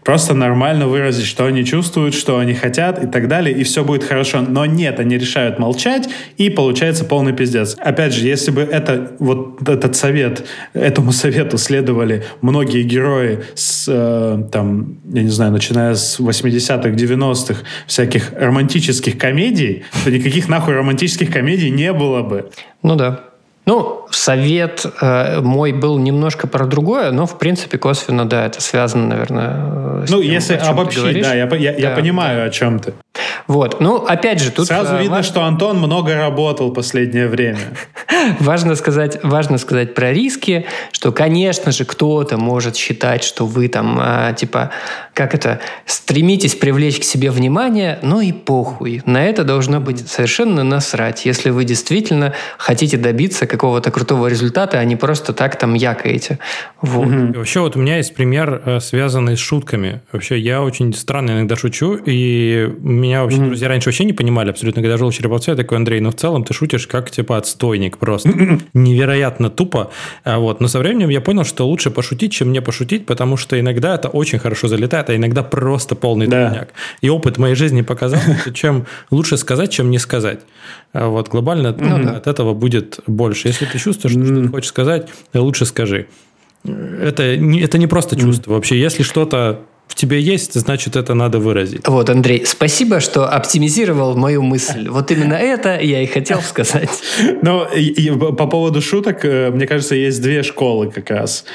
Просто 0.04 0.34
нормально 0.34 0.88
выразить, 0.88 1.26
что 1.26 1.46
они 1.46 1.66
чувствуют, 1.66 2.14
что 2.14 2.40
они 2.40 2.54
хотят 2.54 3.04
и 3.04 3.08
так 3.08 3.28
далее, 3.28 3.56
и 3.56 3.64
все 3.64 3.84
будет 3.84 4.04
хорошо. 4.04 4.42
Но 4.42 4.66
нет, 4.66 5.00
они 5.00 5.18
решают 5.18 5.60
молчать, 5.60 6.10
и 6.38 6.50
получается 6.50 7.06
полный 7.06 7.34
пиздец. 7.34 7.76
Опять 7.80 8.14
же, 8.14 8.26
если 8.28 8.52
бы 8.52 8.62
это, 8.62 9.12
вот 9.20 9.68
этот 9.68 9.96
совет, 9.96 10.46
этому 10.74 11.12
совету 11.12 11.58
следовали 11.58 12.24
многие 12.42 12.84
герои 12.84 13.40
с, 13.56 13.86
э, 13.88 14.44
там, 14.52 14.98
я 15.12 15.24
не 15.24 15.30
знаю, 15.30 15.52
начиная 15.52 15.96
с 15.96 16.20
80-х, 16.20 16.90
90-х, 16.90 17.62
всяких 17.86 18.34
романтических 18.34 19.18
комедий, 19.18 19.84
то 20.04 20.12
никаких 20.12 20.48
нахуй 20.48 20.74
романтических 20.74 21.32
комедий 21.32 21.70
не 21.70 21.94
было 21.94 22.22
бы. 22.22 22.50
Ну 22.84 22.96
да. 22.96 23.27
Ну, 23.68 24.08
совет 24.12 24.86
э, 25.02 25.42
мой 25.42 25.74
был 25.74 26.00
немножко 26.00 26.48
про 26.48 26.66
другое, 26.66 27.12
но, 27.12 27.26
в 27.26 27.38
принципе, 27.38 27.78
косвенно, 27.78 28.24
да, 28.24 28.46
это 28.46 28.62
связано, 28.62 29.08
наверное, 29.08 30.06
с 30.06 30.10
Ну, 30.10 30.22
тем, 30.22 30.32
если 30.32 30.54
обобщить, 30.56 31.22
да, 31.22 31.34
я, 31.34 31.44
я, 31.54 31.74
да, 31.74 31.78
я 31.78 31.90
понимаю, 31.92 32.38
да. 32.38 32.44
о 32.46 32.50
чем 32.50 32.80
ты. 32.80 32.94
Вот, 33.48 33.80
ну, 33.80 33.98
опять 33.98 34.42
же, 34.42 34.52
тут... 34.52 34.68
Сразу 34.68 34.96
э, 34.96 35.02
видно, 35.02 35.18
важно... 35.18 35.32
что 35.32 35.44
Антон 35.44 35.78
много 35.78 36.16
работал 36.16 36.72
последнее 36.72 37.28
время. 37.28 37.60
важно, 38.40 38.76
сказать, 38.76 39.20
важно 39.24 39.58
сказать 39.58 39.94
про 39.94 40.12
риски, 40.12 40.66
что, 40.92 41.12
конечно 41.12 41.72
же, 41.72 41.86
кто-то 41.86 42.38
может 42.38 42.76
считать, 42.76 43.24
что 43.24 43.46
вы 43.46 43.68
там, 43.68 44.00
э, 44.02 44.34
типа, 44.36 44.72
как 45.14 45.34
это, 45.34 45.60
стремитесь 45.86 46.56
привлечь 46.56 47.00
к 47.00 47.04
себе 47.04 47.32
внимание, 47.32 48.00
но 48.02 48.22
и 48.22 48.32
похуй. 48.32 49.02
На 49.06 49.26
это 49.26 49.44
должно 49.44 49.80
быть 49.80 50.08
совершенно 50.08 50.64
насрать, 50.64 51.26
если 51.26 51.50
вы 51.50 51.64
действительно 51.64 52.34
хотите 52.58 52.98
добиться 52.98 53.48
какого-то 53.48 53.92
крутого 53.92 54.28
результата, 54.28 54.80
а 54.80 54.84
не 54.84 54.96
просто 54.96 55.34
так 55.34 55.58
там 55.58 55.74
якаете. 55.74 56.40
Вот. 56.82 57.08
Угу. 57.08 57.38
Вообще 57.38 57.60
вот 57.62 57.76
у 57.76 57.80
меня 57.80 57.98
есть 57.98 58.14
пример, 58.16 58.62
э, 58.66 58.80
связанный 58.80 59.38
с 59.38 59.40
шутками. 59.40 60.02
Вообще 60.12 60.38
я 60.38 60.62
очень 60.62 60.94
странно 60.94 61.32
иногда 61.32 61.56
шучу, 61.56 61.96
и 61.96 62.70
меня 63.08 63.24
вообще 63.24 63.40
угу. 63.40 63.48
друзья 63.48 63.68
раньше 63.68 63.90
вообще 63.90 64.06
не 64.06 64.14
понимали 64.14 64.50
абсолютно, 64.50 64.82
когда 64.82 64.98
жил 64.98 65.10
в 65.10 65.14
Череповце, 65.14 65.52
я 65.52 65.58
такой, 65.58 65.78
Андрей, 65.78 66.00
ну 66.00 66.12
в 66.12 66.16
целом 66.16 66.44
ты 66.44 66.54
шутишь 66.54 66.88
как 66.88 67.10
типа 67.12 67.38
отстойник 67.38 67.98
просто. 67.98 68.30
Невероятно 68.74 69.50
тупо. 69.50 69.92
А 70.24 70.40
вот. 70.40 70.62
Но 70.62 70.68
со 70.68 70.80
временем 70.80 71.10
я 71.10 71.22
понял, 71.22 71.44
что 71.44 71.68
лучше 71.68 71.90
пошутить, 71.90 72.32
чем 72.32 72.52
не 72.52 72.62
пошутить, 72.62 73.06
потому 73.06 73.38
что 73.38 73.60
иногда 73.60 73.96
это 73.96 74.10
очень 74.10 74.40
хорошо 74.40 74.68
залетает, 74.68 75.10
а 75.10 75.16
иногда 75.16 75.44
просто 75.44 75.96
полный 75.96 76.28
да. 76.28 76.50
тупняк. 76.50 76.70
И 77.02 77.10
опыт 77.10 77.38
моей 77.38 77.56
жизни 77.56 77.82
показал, 77.82 78.20
что 78.42 78.54
чем 78.54 78.86
лучше 79.12 79.38
сказать, 79.38 79.72
чем 79.72 79.90
не 79.90 80.00
сказать. 80.00 80.40
А 80.94 81.08
вот 81.08 81.30
глобально 81.30 81.76
ну, 81.78 82.04
да. 82.04 82.18
от 82.18 82.28
этого 82.28 82.54
будет 82.54 83.00
больше. 83.08 83.48
Если 83.48 83.66
ты 83.66 83.78
чувствуешь, 83.80 84.14
что 84.14 84.42
ты 84.42 84.48
хочешь 84.50 84.70
сказать, 84.70 85.08
лучше 85.34 85.66
скажи. 85.66 86.08
Это, 86.66 87.24
это 87.24 87.78
не 87.78 87.88
просто 87.88 88.20
чувство. 88.20 88.54
Вообще, 88.54 88.80
если 88.80 89.04
что-то 89.04 89.62
в 89.88 89.96
тебе 89.96 90.20
есть, 90.20 90.54
значит, 90.54 90.96
это 90.96 91.14
надо 91.14 91.40
выразить. 91.40 91.88
Вот, 91.88 92.10
Андрей, 92.10 92.46
спасибо, 92.46 93.00
что 93.00 93.28
оптимизировал 93.28 94.16
мою 94.16 94.44
мысль. 94.44 94.90
Вот 94.90 95.12
именно 95.12 95.34
это 95.34 95.80
я 95.80 96.02
и 96.02 96.06
хотел 96.06 96.42
сказать. 96.42 96.90
Ну, 97.42 97.66
по 98.34 98.48
поводу 98.48 98.82
шуток, 98.82 99.24
э, 99.24 99.52
мне 99.52 99.68
кажется, 99.68 99.96
есть 99.96 100.22
две 100.22 100.44
школы 100.44 100.92
как 100.92 101.10
раз. 101.10 101.46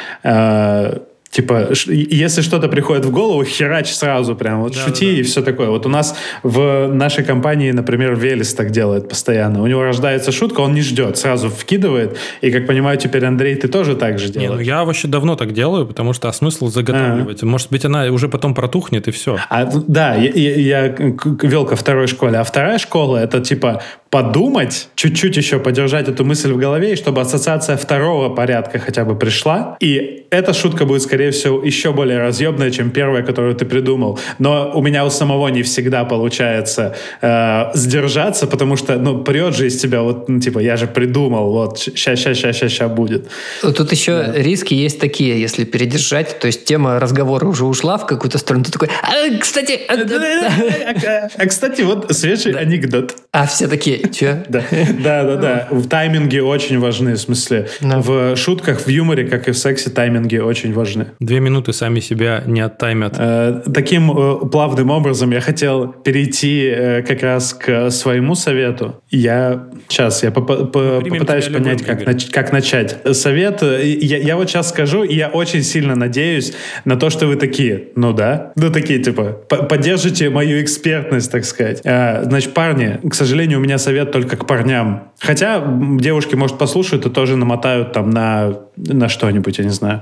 Типа, 1.32 1.70
если 1.86 2.42
что-то 2.42 2.68
приходит 2.68 3.06
в 3.06 3.10
голову, 3.10 3.42
херач 3.42 3.90
сразу 3.90 4.36
прям, 4.36 4.60
вот 4.60 4.74
да, 4.74 4.80
шути 4.80 5.06
да, 5.06 5.12
да. 5.12 5.18
и 5.20 5.22
все 5.22 5.40
такое. 5.40 5.70
Вот 5.70 5.86
у 5.86 5.88
нас 5.88 6.14
в 6.42 6.88
нашей 6.88 7.24
компании, 7.24 7.70
например, 7.70 8.16
Велес 8.16 8.52
так 8.52 8.70
делает 8.70 9.08
постоянно. 9.08 9.62
У 9.62 9.66
него 9.66 9.82
рождается 9.82 10.30
шутка, 10.30 10.60
он 10.60 10.74
не 10.74 10.82
ждет, 10.82 11.16
сразу 11.16 11.48
вкидывает. 11.48 12.18
И, 12.42 12.50
как 12.50 12.66
понимаю, 12.66 12.98
теперь, 12.98 13.24
Андрей, 13.24 13.54
ты 13.54 13.68
тоже 13.68 13.96
так 13.96 14.18
же 14.18 14.28
делаешь? 14.28 14.50
Не, 14.50 14.56
ну 14.56 14.60
я 14.60 14.84
вообще 14.84 15.08
давно 15.08 15.34
так 15.34 15.54
делаю, 15.54 15.86
потому 15.86 16.12
что 16.12 16.28
а 16.28 16.34
смысл 16.34 16.68
заготавливать? 16.68 17.42
А-а-а. 17.42 17.48
Может 17.48 17.70
быть, 17.70 17.86
она 17.86 18.04
уже 18.08 18.28
потом 18.28 18.54
протухнет 18.54 19.08
и 19.08 19.10
все. 19.10 19.38
А, 19.48 19.64
да, 19.64 20.14
я, 20.16 20.30
я, 20.32 20.88
я 20.88 20.96
вел 21.42 21.64
ко 21.64 21.76
второй 21.76 22.08
школе. 22.08 22.36
А 22.40 22.44
вторая 22.44 22.76
школа, 22.76 23.16
это 23.16 23.40
типа 23.40 23.82
подумать, 24.12 24.88
чуть-чуть 24.94 25.38
еще 25.38 25.58
подержать 25.58 26.06
эту 26.06 26.22
мысль 26.22 26.52
в 26.52 26.58
голове, 26.58 26.92
и 26.92 26.96
чтобы 26.96 27.22
ассоциация 27.22 27.78
второго 27.78 28.28
порядка 28.28 28.78
хотя 28.78 29.04
бы 29.06 29.16
пришла. 29.16 29.78
И 29.80 30.26
эта 30.30 30.52
шутка 30.52 30.84
будет, 30.84 31.00
скорее 31.00 31.30
всего, 31.30 31.64
еще 31.64 31.92
более 31.92 32.18
разъемная, 32.18 32.70
чем 32.70 32.90
первая, 32.90 33.22
которую 33.22 33.54
ты 33.54 33.64
придумал. 33.64 34.18
Но 34.38 34.70
у 34.74 34.82
меня 34.82 35.06
у 35.06 35.10
самого 35.10 35.48
не 35.48 35.62
всегда 35.62 36.04
получается 36.04 36.94
э, 37.22 37.70
сдержаться, 37.74 38.46
потому 38.46 38.76
что, 38.76 38.98
ну, 38.98 39.24
прет 39.24 39.56
же 39.56 39.66
из 39.66 39.80
тебя, 39.80 40.02
вот, 40.02 40.28
ну, 40.28 40.40
типа, 40.40 40.58
я 40.58 40.76
же 40.76 40.86
придумал, 40.86 41.50
вот, 41.50 41.78
ща, 41.78 42.14
ща, 42.14 42.34
ща, 42.34 42.52
ща, 42.52 42.68
ща 42.68 42.88
будет. 42.88 43.28
Тут 43.62 43.92
еще 43.92 44.12
да. 44.12 44.32
риски 44.34 44.74
есть 44.74 45.00
такие, 45.00 45.40
если 45.40 45.64
передержать, 45.64 46.38
то 46.38 46.48
есть 46.48 46.66
тема 46.66 47.00
разговора 47.00 47.46
уже 47.46 47.64
ушла 47.64 47.96
в 47.96 48.06
какую-то 48.06 48.36
сторону, 48.36 48.64
ты 48.64 48.72
такой, 48.72 48.90
а, 49.02 49.38
кстати... 49.38 49.80
А, 49.88 49.94
а, 49.94 51.28
а 51.34 51.46
кстати, 51.46 51.80
вот 51.80 52.14
свежий 52.14 52.52
анекдот. 52.52 53.16
А 53.32 53.46
все 53.46 53.68
такие, 53.68 54.01
Че? 54.10 54.44
Да, 54.48 54.62
да, 55.02 55.24
да. 55.24 55.36
да. 55.36 55.68
В 55.70 55.88
тайминге 55.88 56.42
очень 56.42 56.78
важны, 56.78 57.14
в 57.14 57.18
смысле. 57.18 57.68
Да. 57.80 57.98
В 58.00 58.36
шутках, 58.36 58.80
в 58.80 58.88
юморе, 58.88 59.24
как 59.24 59.48
и 59.48 59.52
в 59.52 59.58
сексе, 59.58 59.90
тайминги 59.90 60.36
очень 60.36 60.72
важны. 60.72 61.06
Две 61.20 61.40
минуты 61.40 61.72
сами 61.72 62.00
себя 62.00 62.42
не 62.46 62.60
оттаймят. 62.60 63.16
Э, 63.18 63.62
таким 63.72 64.10
э, 64.10 64.46
плавным 64.50 64.90
образом 64.90 65.30
я 65.30 65.40
хотел 65.40 65.88
перейти 65.88 66.66
э, 66.66 67.02
как 67.02 67.22
раз 67.22 67.54
к 67.54 67.90
своему 67.90 68.34
совету. 68.34 69.00
Я 69.10 69.68
сейчас 69.88 70.22
я 70.22 70.30
поп 70.30 70.72
попытаюсь 70.72 71.48
понять, 71.48 71.82
как, 71.82 72.06
нач 72.06 72.26
как 72.26 72.52
начать. 72.52 72.96
Совет, 73.12 73.62
э, 73.62 73.84
я, 73.84 74.18
я 74.18 74.36
вот 74.36 74.48
сейчас 74.48 74.70
скажу, 74.70 75.04
и 75.04 75.14
я 75.14 75.28
очень 75.28 75.62
сильно 75.62 75.94
надеюсь 75.94 76.52
на 76.84 76.96
то, 76.96 77.10
что 77.10 77.26
вы 77.26 77.36
такие, 77.36 77.84
ну 77.96 78.12
да, 78.12 78.52
ну 78.56 78.70
такие 78.70 78.98
типа, 79.00 79.24
поддержите 79.48 80.30
мою 80.30 80.62
экспертность, 80.62 81.30
так 81.30 81.44
сказать. 81.44 81.80
Э, 81.84 82.22
значит, 82.24 82.54
парни, 82.54 83.00
к 83.08 83.14
сожалению, 83.14 83.58
у 83.58 83.62
меня 83.62 83.78
совет 83.78 83.91
совет 83.92 84.10
только 84.10 84.36
к 84.36 84.46
парням. 84.46 85.10
Хотя 85.18 85.62
девушки, 85.98 86.34
может, 86.34 86.56
послушают 86.56 87.04
и 87.04 87.10
тоже 87.10 87.36
намотают 87.36 87.92
там 87.92 88.08
на, 88.10 88.58
на 88.76 89.08
что-нибудь, 89.08 89.58
я 89.58 89.64
не 89.64 89.70
знаю. 89.70 90.00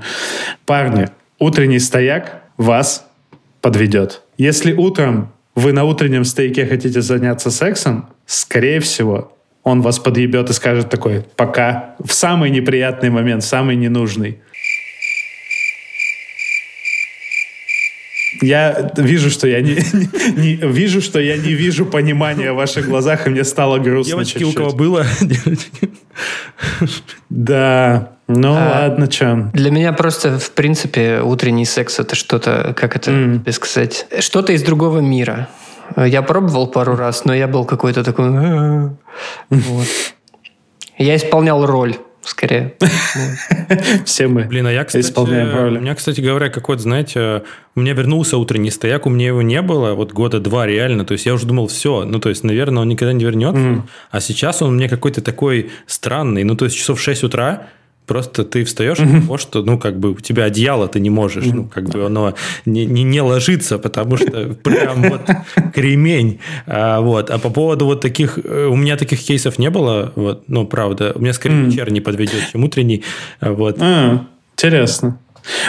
Парни, 0.65 1.09
утренний 1.39 1.79
стояк 1.79 2.43
вас 2.57 3.05
подведет. 3.59 4.21
Если 4.37 4.73
утром 4.73 5.33
вы 5.55 5.73
на 5.73 5.83
утреннем 5.83 6.23
стояке 6.23 6.65
хотите 6.65 7.01
заняться 7.01 7.51
сексом, 7.51 8.05
скорее 8.25 8.79
всего, 8.79 9.33
он 9.63 9.81
вас 9.81 9.99
подъебет 9.99 10.49
и 10.49 10.53
скажет 10.53 10.89
такой 10.89 11.25
«пока» 11.35 11.95
в 11.99 12.13
самый 12.13 12.49
неприятный 12.49 13.09
момент, 13.09 13.43
самый 13.43 13.75
ненужный. 13.75 14.39
Я 18.39 18.91
вижу, 18.95 19.29
что 19.29 19.47
я 19.47 19.61
не, 19.61 19.75
не, 19.93 20.07
не 20.35 20.55
вижу, 20.55 21.01
что 21.01 21.19
я 21.19 21.37
не 21.37 21.53
вижу 21.53 21.85
понимания 21.85 22.53
в 22.53 22.55
ваших 22.55 22.87
глазах, 22.87 23.27
и 23.27 23.29
мне 23.29 23.43
стало 23.43 23.77
грустно. 23.77 24.11
Девочки, 24.11 24.39
чуть-чуть. 24.39 24.55
у 24.55 24.57
кого 24.57 24.71
было? 24.71 25.05
Да. 27.29 28.11
Ну 28.27 28.53
а, 28.53 28.81
ладно, 28.83 29.11
что. 29.11 29.49
Для 29.53 29.71
меня 29.71 29.93
просто, 29.93 30.37
в 30.37 30.51
принципе, 30.51 31.21
утренний 31.21 31.65
секс 31.65 31.99
это 31.99 32.15
что-то, 32.15 32.73
как 32.77 32.95
это 32.95 33.11
mm. 33.11 33.51
сказать, 33.51 34.07
что-то 34.19 34.53
из 34.53 34.63
другого 34.63 34.99
мира. 34.99 35.49
Я 35.97 36.21
пробовал 36.21 36.67
пару 36.67 36.95
раз, 36.95 37.25
но 37.25 37.33
я 37.33 37.47
был 37.47 37.65
какой-то 37.65 38.03
такой... 38.03 38.29
Вот. 39.49 39.87
Я 40.97 41.15
исполнял 41.15 41.65
роль 41.65 41.97
скорее. 42.23 42.73
Все 44.05 44.27
мы 44.27 44.43
Блин, 44.43 44.67
а 44.67 44.71
я, 44.71 44.83
кстати, 44.83 45.05
исполняем 45.05 45.55
роли. 45.55 45.77
У 45.77 45.81
меня, 45.81 45.95
кстати 45.95 46.21
говоря, 46.21 46.49
какой-то, 46.49 46.81
знаете, 46.81 47.43
у 47.75 47.79
меня 47.79 47.93
вернулся 47.93 48.37
утренний 48.37 48.71
стояк, 48.71 49.05
у 49.05 49.09
меня 49.09 49.27
его 49.27 49.41
не 49.41 49.61
было, 49.61 49.93
вот 49.93 50.13
года 50.13 50.39
два 50.39 50.65
реально, 50.65 51.05
то 51.05 51.13
есть 51.13 51.25
я 51.25 51.33
уже 51.33 51.45
думал, 51.45 51.67
все, 51.67 52.03
ну, 52.05 52.19
то 52.19 52.29
есть, 52.29 52.43
наверное, 52.43 52.81
он 52.81 52.89
никогда 52.89 53.13
не 53.13 53.23
вернется, 53.23 53.85
а 54.11 54.19
сейчас 54.19 54.61
он 54.61 54.75
мне 54.75 54.89
какой-то 54.89 55.21
такой 55.21 55.71
странный, 55.87 56.43
ну, 56.43 56.55
то 56.55 56.65
есть, 56.65 56.77
часов 56.77 56.99
в 56.99 57.03
6 57.03 57.23
утра, 57.23 57.67
Просто 58.11 58.43
ты 58.43 58.65
встаешь 58.65 58.97
mm-hmm. 58.97 59.17
от 59.19 59.21
того, 59.21 59.37
что, 59.37 59.63
ну, 59.63 59.79
как 59.79 59.97
бы 59.97 60.11
у 60.11 60.15
тебя 60.15 60.43
одеяло 60.43 60.89
ты 60.89 60.99
не 60.99 61.09
можешь, 61.09 61.45
mm-hmm. 61.45 61.55
ну, 61.55 61.69
как 61.73 61.89
бы 61.89 62.05
оно 62.05 62.33
не, 62.65 62.85
не, 62.85 63.03
не 63.03 63.21
ложится, 63.21 63.79
потому 63.79 64.17
что 64.17 64.53
прям 64.63 65.03
вот 65.03 65.21
кремень. 65.73 66.39
А, 66.67 66.99
вот. 66.99 67.29
А 67.29 67.39
по 67.39 67.49
поводу 67.49 67.85
вот 67.85 68.01
таких, 68.01 68.37
э, 68.43 68.65
у 68.65 68.75
меня 68.75 68.97
таких 68.97 69.21
кейсов 69.21 69.59
не 69.59 69.69
было, 69.69 70.11
вот, 70.17 70.43
ну, 70.49 70.67
правда, 70.67 71.13
у 71.15 71.19
меня 71.19 71.31
скорее 71.31 71.55
mm-hmm. 71.55 71.69
вечерний 71.69 72.01
подведет, 72.01 72.51
чем 72.51 72.65
утренний. 72.65 73.01
Вот. 73.39 73.77
А, 73.79 74.25
интересно. 74.57 75.17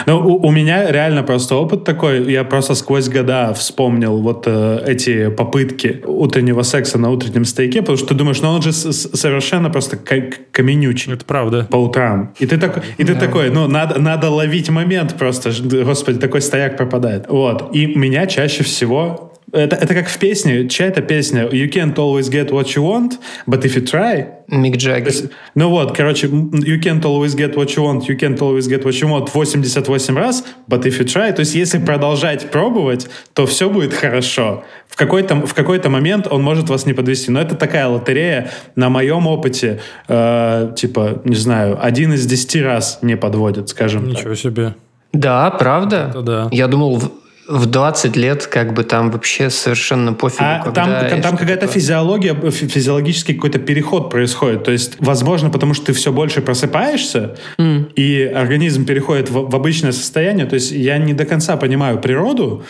Ну, 0.05 0.19
у, 0.19 0.47
у 0.47 0.51
меня 0.51 0.91
реально 0.91 1.23
просто 1.23 1.55
опыт 1.55 1.83
такой. 1.83 2.31
Я 2.31 2.43
просто 2.43 2.75
сквозь 2.75 3.09
года 3.09 3.53
вспомнил 3.53 4.17
вот 4.17 4.43
э, 4.45 4.83
эти 4.85 5.29
попытки 5.29 6.01
утреннего 6.05 6.63
секса 6.63 6.97
на 6.97 7.09
утреннем 7.09 7.45
стейке, 7.45 7.81
потому 7.81 7.97
что 7.97 8.07
ты 8.07 8.13
думаешь, 8.15 8.41
ну 8.41 8.49
он 8.49 8.61
же 8.61 8.71
совершенно 8.73 9.69
просто 9.69 9.97
каменючий. 9.97 11.13
Это 11.13 11.25
правда. 11.25 11.67
По 11.69 11.77
утрам. 11.77 12.33
И 12.39 12.45
ты, 12.45 12.57
так, 12.57 12.83
и 12.97 13.03
ты 13.03 13.13
да. 13.13 13.19
такой, 13.19 13.49
ну, 13.49 13.67
надо, 13.67 13.99
надо 13.99 14.29
ловить 14.29 14.69
момент 14.69 15.15
просто. 15.17 15.51
Господи, 15.61 16.19
такой 16.19 16.41
стояк 16.41 16.77
пропадает. 16.77 17.25
Вот. 17.29 17.75
И 17.75 17.87
меня 17.95 18.25
чаще 18.27 18.63
всего 18.63 19.32
Это, 19.53 19.75
это 19.75 19.93
как 19.93 20.07
в 20.07 20.17
песне, 20.17 20.67
чья 20.67 20.87
это 20.87 21.03
песня? 21.03 21.43
You 21.43 21.69
can't 21.69 21.93
always 21.95 22.23
get 22.23 22.49
what 22.49 22.75
you 22.75 22.81
want, 22.81 23.19
but 23.45 23.63
if 23.63 23.75
you 23.75 23.83
try... 23.85 24.25
Мик 24.47 24.77
Джаггер. 24.77 25.29
Ну 25.53 25.69
вот, 25.69 25.95
короче, 25.95 26.25
you 26.25 26.81
can't 26.81 27.03
always 27.03 27.35
get 27.35 27.53
what 27.53 27.67
you 27.75 27.83
want, 27.83 28.07
you 28.07 28.17
can't 28.17 28.39
always 28.39 28.67
get 28.67 28.83
what 28.83 28.99
you 28.99 29.07
want 29.07 29.29
88 29.31 30.15
раз, 30.15 30.43
but 30.67 30.85
if 30.85 30.99
you 30.99 31.05
try... 31.05 31.31
То 31.31 31.41
есть 31.41 31.53
если 31.53 31.77
продолжать 31.77 32.49
пробовать, 32.49 33.07
то 33.35 33.45
все 33.45 33.69
будет 33.69 33.93
хорошо. 33.93 34.63
В 34.87 34.95
какой-то, 34.95 35.35
в 35.35 35.53
какой-то 35.53 35.89
момент 35.89 36.27
он 36.31 36.41
может 36.41 36.69
вас 36.69 36.87
не 36.87 36.93
подвести. 36.93 37.31
Но 37.31 37.39
это 37.39 37.53
такая 37.53 37.87
лотерея. 37.87 38.49
На 38.75 38.89
моем 38.89 39.27
опыте, 39.27 39.81
э, 40.07 40.73
типа, 40.75 41.21
не 41.25 41.35
знаю, 41.35 41.77
один 41.79 42.13
из 42.13 42.25
десяти 42.25 42.59
раз 42.59 42.99
не 43.03 43.17
подводит, 43.17 43.69
скажем 43.69 44.07
Ничего 44.07 44.29
так. 44.31 44.39
себе. 44.39 44.73
Да, 45.11 45.51
правда? 45.51 46.07
Это 46.09 46.21
да. 46.21 46.49
Я 46.51 46.67
думал, 46.67 47.01
в 47.47 47.65
20 47.65 48.15
лет 48.15 48.47
как 48.47 48.73
бы 48.73 48.83
там 48.83 49.11
вообще 49.11 49.49
совершенно 49.49 50.13
пофигу. 50.13 50.43
А 50.43 50.71
там, 50.71 51.21
там 51.21 51.37
какая-то 51.37 51.67
физиология, 51.67 52.33
физиологический 52.51 53.35
какой-то 53.35 53.59
переход 53.59 54.09
происходит. 54.09 54.63
То 54.63 54.71
есть, 54.71 54.95
возможно, 54.99 55.49
потому 55.49 55.73
что 55.73 55.87
ты 55.87 55.93
все 55.93 56.11
больше 56.11 56.41
просыпаешься, 56.41 57.35
mm. 57.57 57.93
и 57.93 58.23
организм 58.23 58.85
переходит 58.85 59.29
в, 59.29 59.49
в 59.49 59.55
обычное 59.55 59.91
состояние. 59.91 60.45
То 60.45 60.55
есть 60.55 60.71
я 60.71 60.97
не 60.97 61.13
до 61.13 61.25
конца 61.25 61.57
понимаю 61.57 61.99
природу, 61.99 62.63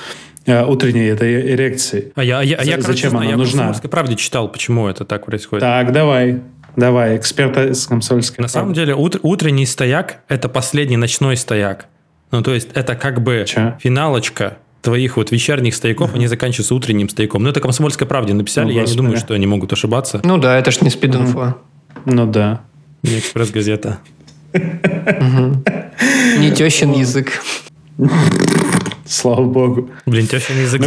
э, 0.46 0.66
утренней 0.66 1.06
этой 1.06 1.54
эрекции. 1.54 2.12
А 2.16 2.24
я, 2.24 2.42
я, 2.42 2.62
я 2.62 2.82
зачем 2.82 2.82
короче, 2.82 3.08
она 3.10 3.26
я 3.26 3.38
нужна? 3.38 3.74
Я 3.82 3.90
правде 3.90 4.16
читал, 4.16 4.50
почему 4.50 4.88
это 4.88 5.06
так 5.06 5.26
происходит. 5.26 5.62
Так, 5.62 5.92
давай. 5.92 6.42
Давай, 6.76 7.18
эксперт 7.18 7.56
из 7.58 7.86
комсомольской. 7.86 8.42
На 8.42 8.48
самом 8.48 8.74
деле 8.74 8.96
утр, 8.96 9.20
утренний 9.22 9.68
стояк– 9.68 10.22
это 10.28 10.50
последний 10.50 10.98
ночной 10.98 11.38
стояк. 11.38 11.86
Ну, 12.32 12.42
то 12.42 12.52
есть 12.52 12.70
это 12.74 12.96
как 12.96 13.22
бы 13.22 13.46
Че? 13.48 13.78
финалочка 13.80 14.58
твоих 14.84 15.18
вот 15.18 15.32
вечерних 15.32 15.74
стояков, 15.74 16.12
uh-huh. 16.12 16.18
они 16.18 16.28
заканчиваются 16.28 16.76
утренним 16.76 17.10
стояком. 17.10 17.42
Ну, 17.42 17.50
это 17.50 17.60
«Комсомольской 17.60 18.06
правде» 18.06 18.34
написали, 18.34 18.66
ну, 18.68 18.72
я 18.72 18.84
не 18.84 18.94
думаю, 18.94 19.18
что 19.18 19.34
они 19.34 19.48
могут 19.48 19.74
ошибаться. 19.74 20.22
Ну 20.24 20.38
да, 20.38 20.60
это 20.60 20.70
ж 20.70 20.82
не 20.82 20.90
спид-инфо. 20.90 21.40
Uh-huh. 21.40 21.54
Ну 22.06 22.28
да. 22.28 22.62
Не 23.02 23.18
«Экспресс-газета». 23.18 24.00
Не 24.54 26.52
тещин 26.52 26.92
язык. 26.92 27.42
Слава 29.06 29.44
богу. 29.44 29.90
Блин, 30.06 30.28
тещин 30.28 30.62
язык. 30.62 30.82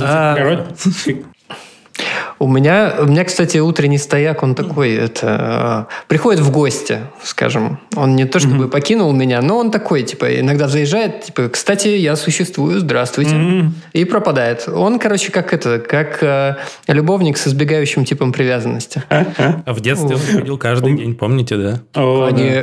Ну, 2.38 2.46
а, 2.46 2.48
у 2.48 2.52
меня, 2.52 2.94
у 3.00 3.06
меня, 3.06 3.24
кстати, 3.24 3.58
утренний 3.58 3.98
стояк, 3.98 4.42
он 4.42 4.54
такой, 4.54 4.94
это, 4.94 5.86
приходит 6.08 6.40
в 6.40 6.50
гости, 6.50 6.98
скажем. 7.22 7.78
Он 7.96 8.16
не 8.16 8.24
то 8.24 8.38
чтобы 8.38 8.64
mm-hmm. 8.64 8.70
покинул 8.70 9.12
меня, 9.12 9.42
но 9.42 9.58
он 9.58 9.70
такой, 9.70 10.02
типа, 10.02 10.40
иногда 10.40 10.68
заезжает, 10.68 11.22
типа, 11.22 11.48
кстати, 11.48 11.88
я 11.88 12.16
существую, 12.16 12.80
здравствуйте. 12.80 13.34
Mm-hmm. 13.34 13.68
И 13.92 14.04
пропадает. 14.04 14.68
Он, 14.68 14.98
короче, 14.98 15.32
как 15.32 15.52
это, 15.52 15.78
как 15.78 16.22
э, 16.22 16.56
любовник 16.88 17.38
с 17.38 17.46
избегающим 17.46 18.04
типом 18.04 18.32
привязанности. 18.32 19.02
А 19.08 19.72
в 19.72 19.80
детстве 19.80 20.16
он 20.16 20.20
ходил 20.20 20.58
каждый 20.58 20.96
день, 20.96 21.14
помните, 21.14 21.56
да? 21.56 21.80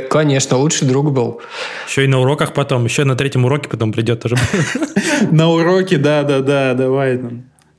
Конечно, 0.08 0.56
лучший 0.56 0.88
друг 0.88 1.12
был. 1.12 1.40
Еще 1.88 2.04
и 2.04 2.06
на 2.06 2.20
уроках 2.20 2.52
потом, 2.52 2.84
еще 2.84 3.04
на 3.04 3.16
третьем 3.16 3.44
уроке 3.44 3.68
потом 3.68 3.92
придет 3.92 4.20
тоже. 4.20 4.36
На 5.30 5.48
уроке, 5.48 5.96
да-да-да, 5.96 6.74
давай. 6.74 7.20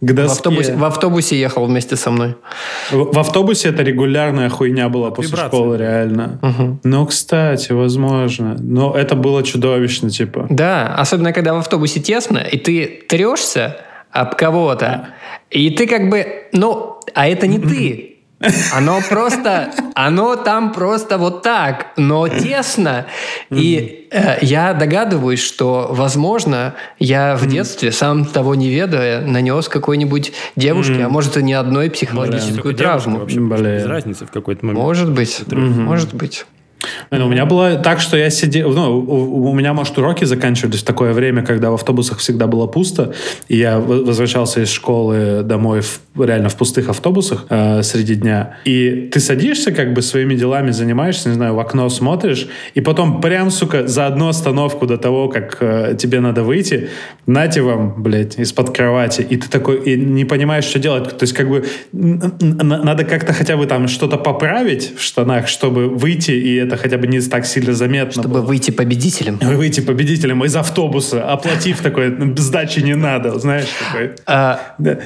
К 0.05 0.13
доске. 0.13 0.27
В, 0.27 0.31
автобусе, 0.31 0.75
в 0.75 0.83
автобусе 0.83 1.39
ехал 1.39 1.65
вместе 1.65 1.95
со 1.95 2.11
мной. 2.11 2.35
В, 2.91 3.13
в 3.13 3.19
автобусе 3.19 3.69
это 3.69 3.81
регулярная 3.81 4.49
хуйня 4.49 4.89
была 4.89 5.09
после 5.09 5.31
Вибрация. 5.31 5.47
школы, 5.47 5.77
реально. 5.77 6.39
Угу. 6.41 6.79
Ну, 6.83 7.05
кстати, 7.05 7.71
возможно. 7.71 8.55
Но 8.59 8.95
это 8.95 9.15
было 9.15 9.43
чудовищно, 9.43 10.09
типа. 10.09 10.45
Да, 10.49 10.93
особенно 10.95 11.33
когда 11.33 11.53
в 11.53 11.57
автобусе 11.57 11.99
тесно, 11.99 12.37
и 12.37 12.57
ты 12.57 13.03
трешься 13.07 13.77
об 14.11 14.35
кого-то. 14.35 15.09
И 15.49 15.71
ты 15.71 15.87
как 15.87 16.09
бы, 16.09 16.25
ну, 16.53 16.99
а 17.13 17.27
это 17.27 17.47
не 17.47 17.59
ты. 17.59 18.14
Оно 18.73 18.99
просто, 19.07 19.71
оно 19.93 20.35
там 20.35 20.71
просто 20.73 21.17
вот 21.17 21.41
так, 21.41 21.87
но 21.97 22.27
тесно. 22.27 23.05
И 23.49 24.07
э, 24.11 24.37
я 24.41 24.73
догадываюсь, 24.73 25.41
что, 25.41 25.87
возможно, 25.91 26.75
я 26.99 27.35
в 27.35 27.47
детстве, 27.47 27.91
сам 27.91 28.25
того 28.25 28.55
не 28.55 28.69
ведая, 28.69 29.25
нанес 29.25 29.67
какой-нибудь 29.67 30.33
девушке, 30.55 31.03
а 31.05 31.09
может 31.09 31.37
и 31.37 31.43
не 31.43 31.53
одной 31.53 31.89
психологическую 31.89 32.73
травму. 32.75 33.19
Вообще, 33.19 33.39
без 33.39 33.85
разницы 33.85 34.25
в 34.25 34.31
какой-то 34.31 34.65
момент. 34.65 34.83
Может 34.83 35.11
быть, 35.11 35.43
может 35.51 36.13
быть. 36.13 36.45
Ну, 37.11 37.25
у 37.25 37.29
меня 37.29 37.45
было 37.45 37.75
так, 37.75 37.99
что 37.99 38.17
я 38.17 38.29
сидел... 38.29 38.71
Ну, 38.71 38.99
у, 38.99 39.49
у 39.49 39.53
меня, 39.53 39.73
может, 39.73 39.97
уроки 39.97 40.25
заканчивались 40.25 40.81
в 40.81 40.85
такое 40.85 41.13
время, 41.13 41.43
когда 41.43 41.71
в 41.71 41.75
автобусах 41.75 42.19
всегда 42.19 42.47
было 42.47 42.67
пусто, 42.67 43.13
и 43.47 43.57
я 43.57 43.79
возвращался 43.79 44.61
из 44.61 44.69
школы 44.69 45.41
домой 45.43 45.81
в, 45.81 45.99
реально 46.23 46.49
в 46.49 46.55
пустых 46.55 46.89
автобусах 46.89 47.45
э, 47.49 47.83
среди 47.83 48.15
дня. 48.15 48.57
И 48.65 49.09
ты 49.11 49.19
садишься, 49.19 49.71
как 49.71 49.93
бы 49.93 50.01
своими 50.01 50.35
делами 50.35 50.71
занимаешься, 50.71 51.29
не 51.29 51.35
знаю, 51.35 51.55
в 51.55 51.59
окно 51.59 51.89
смотришь, 51.89 52.47
и 52.73 52.81
потом 52.81 53.21
прям, 53.21 53.51
сука, 53.51 53.87
за 53.87 54.07
одну 54.07 54.27
остановку 54.29 54.85
до 54.85 54.97
того, 54.97 55.27
как 55.27 55.57
э, 55.59 55.95
тебе 55.97 56.19
надо 56.19 56.43
выйти, 56.43 56.89
нате 57.25 57.61
вам, 57.61 58.01
блядь, 58.01 58.39
из-под 58.39 58.75
кровати, 58.75 59.25
и 59.29 59.37
ты 59.37 59.49
такой 59.49 59.83
и 59.83 59.97
не 59.97 60.25
понимаешь, 60.25 60.65
что 60.65 60.79
делать. 60.79 61.17
То 61.17 61.23
есть, 61.23 61.33
как 61.33 61.49
бы, 61.49 61.65
надо 61.91 63.03
как-то 63.03 63.33
хотя 63.33 63.57
бы 63.57 63.65
там 63.65 63.87
что-то 63.87 64.17
поправить 64.17 64.93
в 64.97 65.01
штанах, 65.01 65.47
чтобы 65.47 65.89
выйти, 65.89 66.31
и 66.31 66.55
это 66.55 66.77
хотя 66.77 66.97
бы 66.97 67.07
не 67.07 67.19
так 67.21 67.45
сильно 67.45 67.73
заметно 67.73 68.21
Чтобы 68.23 68.35
было. 68.35 68.41
выйти 68.41 68.71
победителем. 68.71 69.39
Выйти 69.41 69.81
победителем 69.81 70.43
из 70.45 70.55
автобуса, 70.55 71.23
оплатив 71.23 71.81
такой, 71.81 72.09
«Ну, 72.09 72.35
сдачи 72.37 72.79
не 72.79 72.95
надо, 72.95 73.39
знаешь, 73.39 73.67
такой. 73.91 74.11
А... 74.25 74.59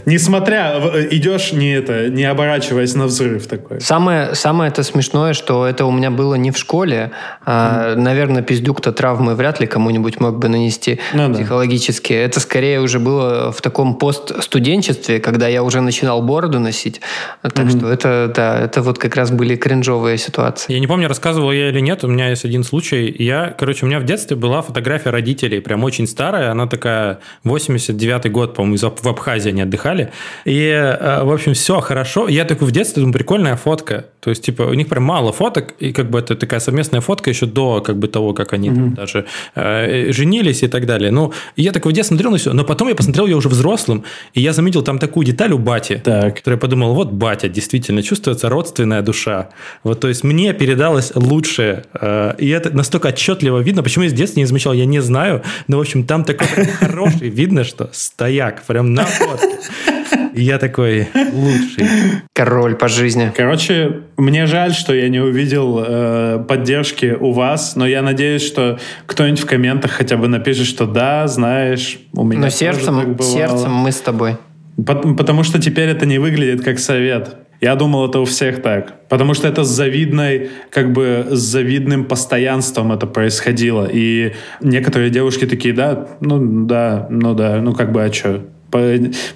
Несмотря, 0.05 0.79
идешь 1.09 1.51
не 1.53 1.73
это, 1.73 2.09
не 2.09 2.23
оборачиваясь 2.23 2.95
на 2.95 3.05
взрыв 3.05 3.47
такой. 3.47 3.81
Самое, 3.81 4.35
самое 4.35 4.71
это 4.71 4.83
смешное, 4.83 5.33
что 5.33 5.65
это 5.65 5.85
у 5.85 5.91
меня 5.91 6.11
было 6.11 6.35
не 6.35 6.51
в 6.51 6.57
школе. 6.57 7.11
А, 7.45 7.93
mm. 7.93 7.95
Наверное, 7.95 8.41
пиздюк-то 8.41 8.91
травмы 8.91 9.35
вряд 9.35 9.59
ли 9.59 9.67
кому-нибудь 9.67 10.19
мог 10.19 10.37
бы 10.37 10.47
нанести 10.49 10.99
ну, 11.13 11.33
психологически. 11.33 12.13
Да. 12.13 12.19
Это 12.19 12.39
скорее 12.39 12.81
уже 12.81 12.99
было 12.99 13.51
в 13.51 13.61
таком 13.61 13.95
постстуденчестве, 13.95 15.19
когда 15.19 15.47
я 15.47 15.63
уже 15.63 15.81
начинал 15.81 16.21
бороду 16.21 16.59
носить. 16.59 17.01
Так 17.41 17.57
mm-hmm. 17.57 17.77
что 17.77 17.91
это, 17.91 18.33
да, 18.35 18.59
это 18.59 18.81
вот 18.81 18.97
как 18.97 19.15
раз 19.15 19.31
были 19.31 19.55
кринжовые 19.55 20.17
ситуации. 20.17 20.73
Я 20.73 20.79
не 20.79 20.87
помню, 20.87 21.07
рассказывал 21.07 21.51
я 21.51 21.69
или 21.69 21.79
нет, 21.79 22.03
у 22.03 22.07
меня 22.07 22.29
есть 22.29 22.45
один 22.45 22.63
случай. 22.63 23.13
Я, 23.17 23.53
короче, 23.57 23.85
у 23.85 23.89
меня 23.89 23.99
в 23.99 24.05
детстве 24.05 24.35
была 24.35 24.61
фотография 24.61 25.09
родителей, 25.09 25.59
прям 25.59 25.83
очень 25.83 26.07
старая, 26.07 26.51
она 26.51 26.67
такая 26.67 27.19
89-й 27.45 28.29
год, 28.29 28.55
по-моему, 28.55 28.77
в 28.77 29.07
Абхазии 29.07 29.49
они 29.49 29.61
отдыхали. 29.61 30.11
И, 30.45 30.88
э, 30.99 31.23
в 31.23 31.31
общем, 31.31 31.53
все 31.53 31.79
хорошо. 31.79 32.27
Я 32.27 32.45
такой 32.45 32.67
в 32.67 32.71
детстве 32.71 33.01
думаю, 33.01 33.13
прикольная 33.13 33.55
фотка. 33.55 34.05
То 34.19 34.29
есть, 34.29 34.43
типа, 34.43 34.63
у 34.63 34.73
них 34.73 34.87
прям 34.87 35.03
мало 35.03 35.31
фоток, 35.31 35.75
и 35.79 35.91
как 35.91 36.09
бы 36.09 36.19
это 36.19 36.35
такая 36.35 36.59
совместная 36.59 37.01
фотка 37.01 37.29
еще 37.29 37.45
до 37.45 37.81
как 37.81 37.97
бы 37.97 38.07
того, 38.07 38.33
как 38.33 38.53
они 38.53 38.69
mm-hmm. 38.69 38.75
там 38.75 38.93
даже 38.93 39.25
э, 39.55 40.11
женились 40.11 40.63
и 40.63 40.67
так 40.67 40.85
далее. 40.85 41.11
Ну, 41.11 41.31
я 41.55 41.71
такой 41.71 41.91
в 41.91 41.95
детстве 41.95 42.15
смотрел 42.15 42.31
на 42.31 42.37
все, 42.37 42.53
но 42.53 42.63
потом 42.63 42.89
я 42.89 42.95
посмотрел 42.95 43.27
ее 43.27 43.35
уже 43.35 43.49
взрослым, 43.49 44.03
и 44.33 44.41
я 44.41 44.53
заметил 44.53 44.81
там 44.81 44.99
такую 44.99 45.25
деталь 45.25 45.53
у 45.53 45.57
бати, 45.57 46.01
так. 46.03 46.35
которую 46.35 46.57
я 46.57 46.61
подумал, 46.61 46.93
вот 46.93 47.11
батя, 47.11 47.47
действительно, 47.47 48.03
чувствуется 48.03 48.49
родственная 48.49 49.01
душа. 49.01 49.49
Вот, 49.83 49.99
то 49.99 50.07
есть, 50.07 50.23
мне 50.23 50.53
передалось 50.53 51.11
лучшее. 51.15 51.83
Э, 51.93 52.33
и 52.37 52.49
это 52.49 52.75
настолько 52.75 53.07
отчетливо 53.09 53.59
видно. 53.59 53.83
Почему 53.83 54.03
я 54.03 54.09
с 54.09 54.13
детства 54.13 54.39
не 54.39 54.45
замечал, 54.45 54.73
я 54.73 54.85
не 54.85 55.01
знаю. 55.01 55.43
Но, 55.67 55.77
в 55.77 55.81
общем, 55.81 56.03
там 56.03 56.23
такой 56.23 56.47
хороший, 56.79 57.29
видно, 57.29 57.63
что 57.63 57.89
стояк, 57.93 58.63
прям 58.63 58.93
на 58.93 59.05
фотке. 59.05 59.98
Я 60.39 60.57
такой 60.57 61.09
лучший. 61.33 61.85
Король 62.33 62.75
по 62.75 62.87
жизни. 62.87 63.31
Короче, 63.35 64.01
мне 64.17 64.45
жаль, 64.45 64.73
что 64.73 64.93
я 64.93 65.09
не 65.09 65.19
увидел 65.19 65.83
э, 65.85 66.45
поддержки 66.47 67.17
у 67.19 67.31
вас, 67.31 67.75
но 67.75 67.85
я 67.85 68.01
надеюсь, 68.01 68.41
что 68.41 68.79
кто-нибудь 69.05 69.41
в 69.41 69.45
комментах 69.45 69.91
хотя 69.91 70.17
бы 70.17 70.27
напишет, 70.27 70.65
что 70.65 70.85
да, 70.85 71.27
знаешь, 71.27 71.99
у 72.13 72.23
меня. 72.23 72.41
Но 72.41 72.49
сердцем, 72.49 73.17
сердцем 73.19 73.73
мы 73.73 73.91
с 73.91 73.99
тобой. 73.99 74.37
Потому 74.85 75.43
что 75.43 75.61
теперь 75.61 75.89
это 75.89 76.05
не 76.05 76.19
выглядит 76.19 76.63
как 76.63 76.79
совет. 76.79 77.35
Я 77.59 77.75
думал, 77.75 78.07
это 78.07 78.19
у 78.21 78.25
всех 78.25 78.61
так. 78.61 79.09
Потому 79.09 79.33
что 79.33 79.49
это 79.49 79.65
с 79.65 79.67
завидной, 79.67 80.49
как 80.69 80.93
бы 80.93 81.27
с 81.29 81.39
завидным 81.39 82.05
постоянством 82.05 82.93
это 82.93 83.05
происходило. 83.05 83.85
И 83.91 84.33
некоторые 84.61 85.09
девушки 85.09 85.45
такие, 85.45 85.73
да, 85.73 86.07
ну 86.21 86.65
да, 86.65 87.07
ну 87.09 87.33
да, 87.33 87.57
ну 87.61 87.73
как 87.73 87.91
бы, 87.91 88.03
а 88.03 88.13
что? 88.13 88.45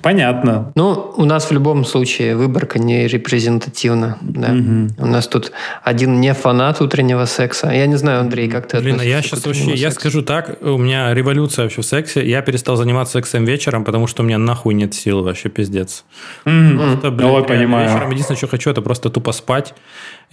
Понятно. 0.02 0.72
Ну, 0.76 1.14
у 1.18 1.26
нас 1.26 1.50
в 1.50 1.52
любом 1.52 1.86
случае 1.86 2.36
выборка 2.36 2.80
не 2.80 3.08
репрезентативна. 3.08 4.18
Да. 4.22 4.52
Угу. 4.52 5.06
У 5.06 5.06
нас 5.06 5.28
тут 5.28 5.52
один 5.84 6.20
не 6.22 6.34
фанат 6.34 6.82
утреннего 6.82 7.26
секса. 7.26 7.72
Я 7.72 7.88
не 7.88 7.96
знаю, 7.96 8.22
Андрей, 8.22 8.50
как 8.50 8.68
ты 8.68 8.80
Блин, 8.80 9.00
а 9.00 9.04
я 9.04 9.22
сейчас 9.22 9.46
вообще, 9.46 9.64
сексу? 9.64 9.78
я 9.78 9.92
скажу 9.92 10.22
так, 10.22 10.58
у 10.62 10.78
меня 10.78 11.14
революция 11.14 11.64
вообще 11.64 11.82
в 11.82 11.86
сексе. 11.86 12.28
Я 12.28 12.42
перестал 12.42 12.76
заниматься 12.76 13.14
сексом 13.14 13.46
вечером, 13.46 13.84
потому 13.84 14.08
что 14.08 14.24
у 14.24 14.26
меня 14.26 14.38
нахуй 14.38 14.74
нет 14.74 14.94
сил 14.94 15.24
вообще, 15.24 15.50
пиздец. 15.50 16.04
Mm. 16.46 16.78
Просто, 16.78 17.12
блин, 17.12 17.30
Ой, 17.30 17.44
понимаю. 17.44 17.90
Вечером 17.90 18.12
единственное, 18.12 18.38
что 18.38 18.48
хочу, 18.48 18.70
это 18.70 18.82
просто 18.82 19.10
тупо 19.10 19.32
спать. 19.32 19.74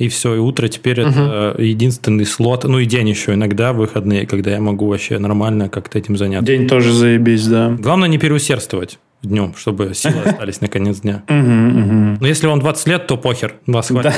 И 0.01 0.09
все, 0.09 0.35
и 0.35 0.39
утро 0.39 0.67
теперь 0.69 1.03
угу. 1.03 1.11
это 1.11 1.57
единственный 1.59 2.25
слот. 2.25 2.65
Ну 2.65 2.79
и 2.79 2.87
день 2.87 3.11
еще 3.11 3.35
иногда, 3.35 3.75
выходные, 3.75 4.27
когда 4.27 4.51
я 4.51 4.59
могу 4.59 4.89
вообще 4.89 5.19
нормально 5.19 5.69
как-то 5.69 5.99
этим 5.99 6.17
заняться. 6.17 6.47
День 6.47 6.67
тоже 6.67 6.91
заебись, 6.91 7.47
да. 7.47 7.77
Главное 7.79 8.09
не 8.09 8.17
переусердствовать. 8.17 8.99
днем, 9.23 9.53
чтобы 9.55 9.93
силы 9.93 10.21
остались 10.25 10.63
на 10.63 10.69
конец 10.69 11.01
дня. 11.01 11.23
Но 11.29 12.27
если 12.27 12.47
вам 12.47 12.61
20 12.61 12.87
лет, 12.89 13.07
то 13.09 13.19
похер, 13.19 13.57
вас 13.67 13.89
хватит. 13.89 14.15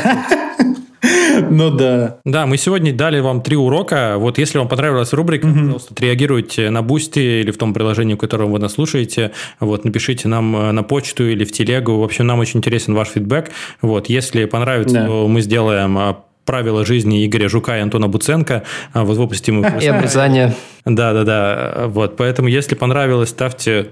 Ну 1.51 1.71
да. 1.71 2.19
Да, 2.25 2.47
мы 2.47 2.57
сегодня 2.57 2.93
дали 2.93 3.21
вам 3.21 3.43
три 3.43 3.57
урока. 3.57 4.17
Вот 4.19 4.39
если 4.39 4.59
вам 4.59 4.69
понравилась 4.69 5.13
рубрика, 5.13 5.47
угу. 5.47 5.59
пожалуйста, 5.59 5.95
отреагируйте 5.95 6.71
на 6.71 6.83
Бусти 6.83 7.41
или 7.41 7.51
в 7.51 7.59
том 7.59 7.75
приложении, 7.75 8.15
в 8.15 8.19
котором 8.19 8.53
вы 8.53 8.59
нас 8.59 8.73
слушаете. 8.75 9.33
Вот, 9.61 9.85
напишите 9.85 10.29
нам 10.29 10.57
э, 10.57 10.73
на 10.73 10.83
почту 10.83 11.29
или 11.29 11.45
в 11.45 11.53
телегу. 11.53 11.99
В 11.99 12.05
общем, 12.05 12.27
нам 12.27 12.39
очень 12.39 12.59
интересен 12.59 12.95
ваш 12.95 13.09
фидбэк. 13.09 13.51
Вот, 13.81 14.09
если 14.09 14.45
понравится, 14.45 14.95
да. 14.95 15.07
то 15.07 15.29
мы 15.29 15.41
сделаем 15.41 15.99
а, 15.99 16.25
правила 16.45 16.85
жизни 16.85 17.25
Игоря 17.27 17.49
Жука 17.49 17.79
и 17.79 17.81
Антона 17.81 18.09
Буценко. 18.09 18.65
А, 18.93 19.05
вот 19.05 19.17
выпустим 19.17 19.65
их. 19.65 19.83
И 19.83 19.87
обрезание. 19.87 20.55
Да, 20.85 21.13
да, 21.13 21.25
да. 21.25 21.85
Вот, 21.87 22.17
поэтому, 22.17 22.49
если 22.49 22.75
понравилось, 22.75 23.31
ставьте 23.31 23.89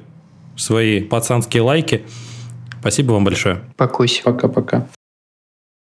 свои 0.57 1.01
пацанские 1.01 1.63
лайки. 1.63 2.03
Спасибо 2.81 3.13
вам 3.13 3.25
большое. 3.25 3.61
Покусь. 3.77 4.23
Пока-пока. 4.25 4.87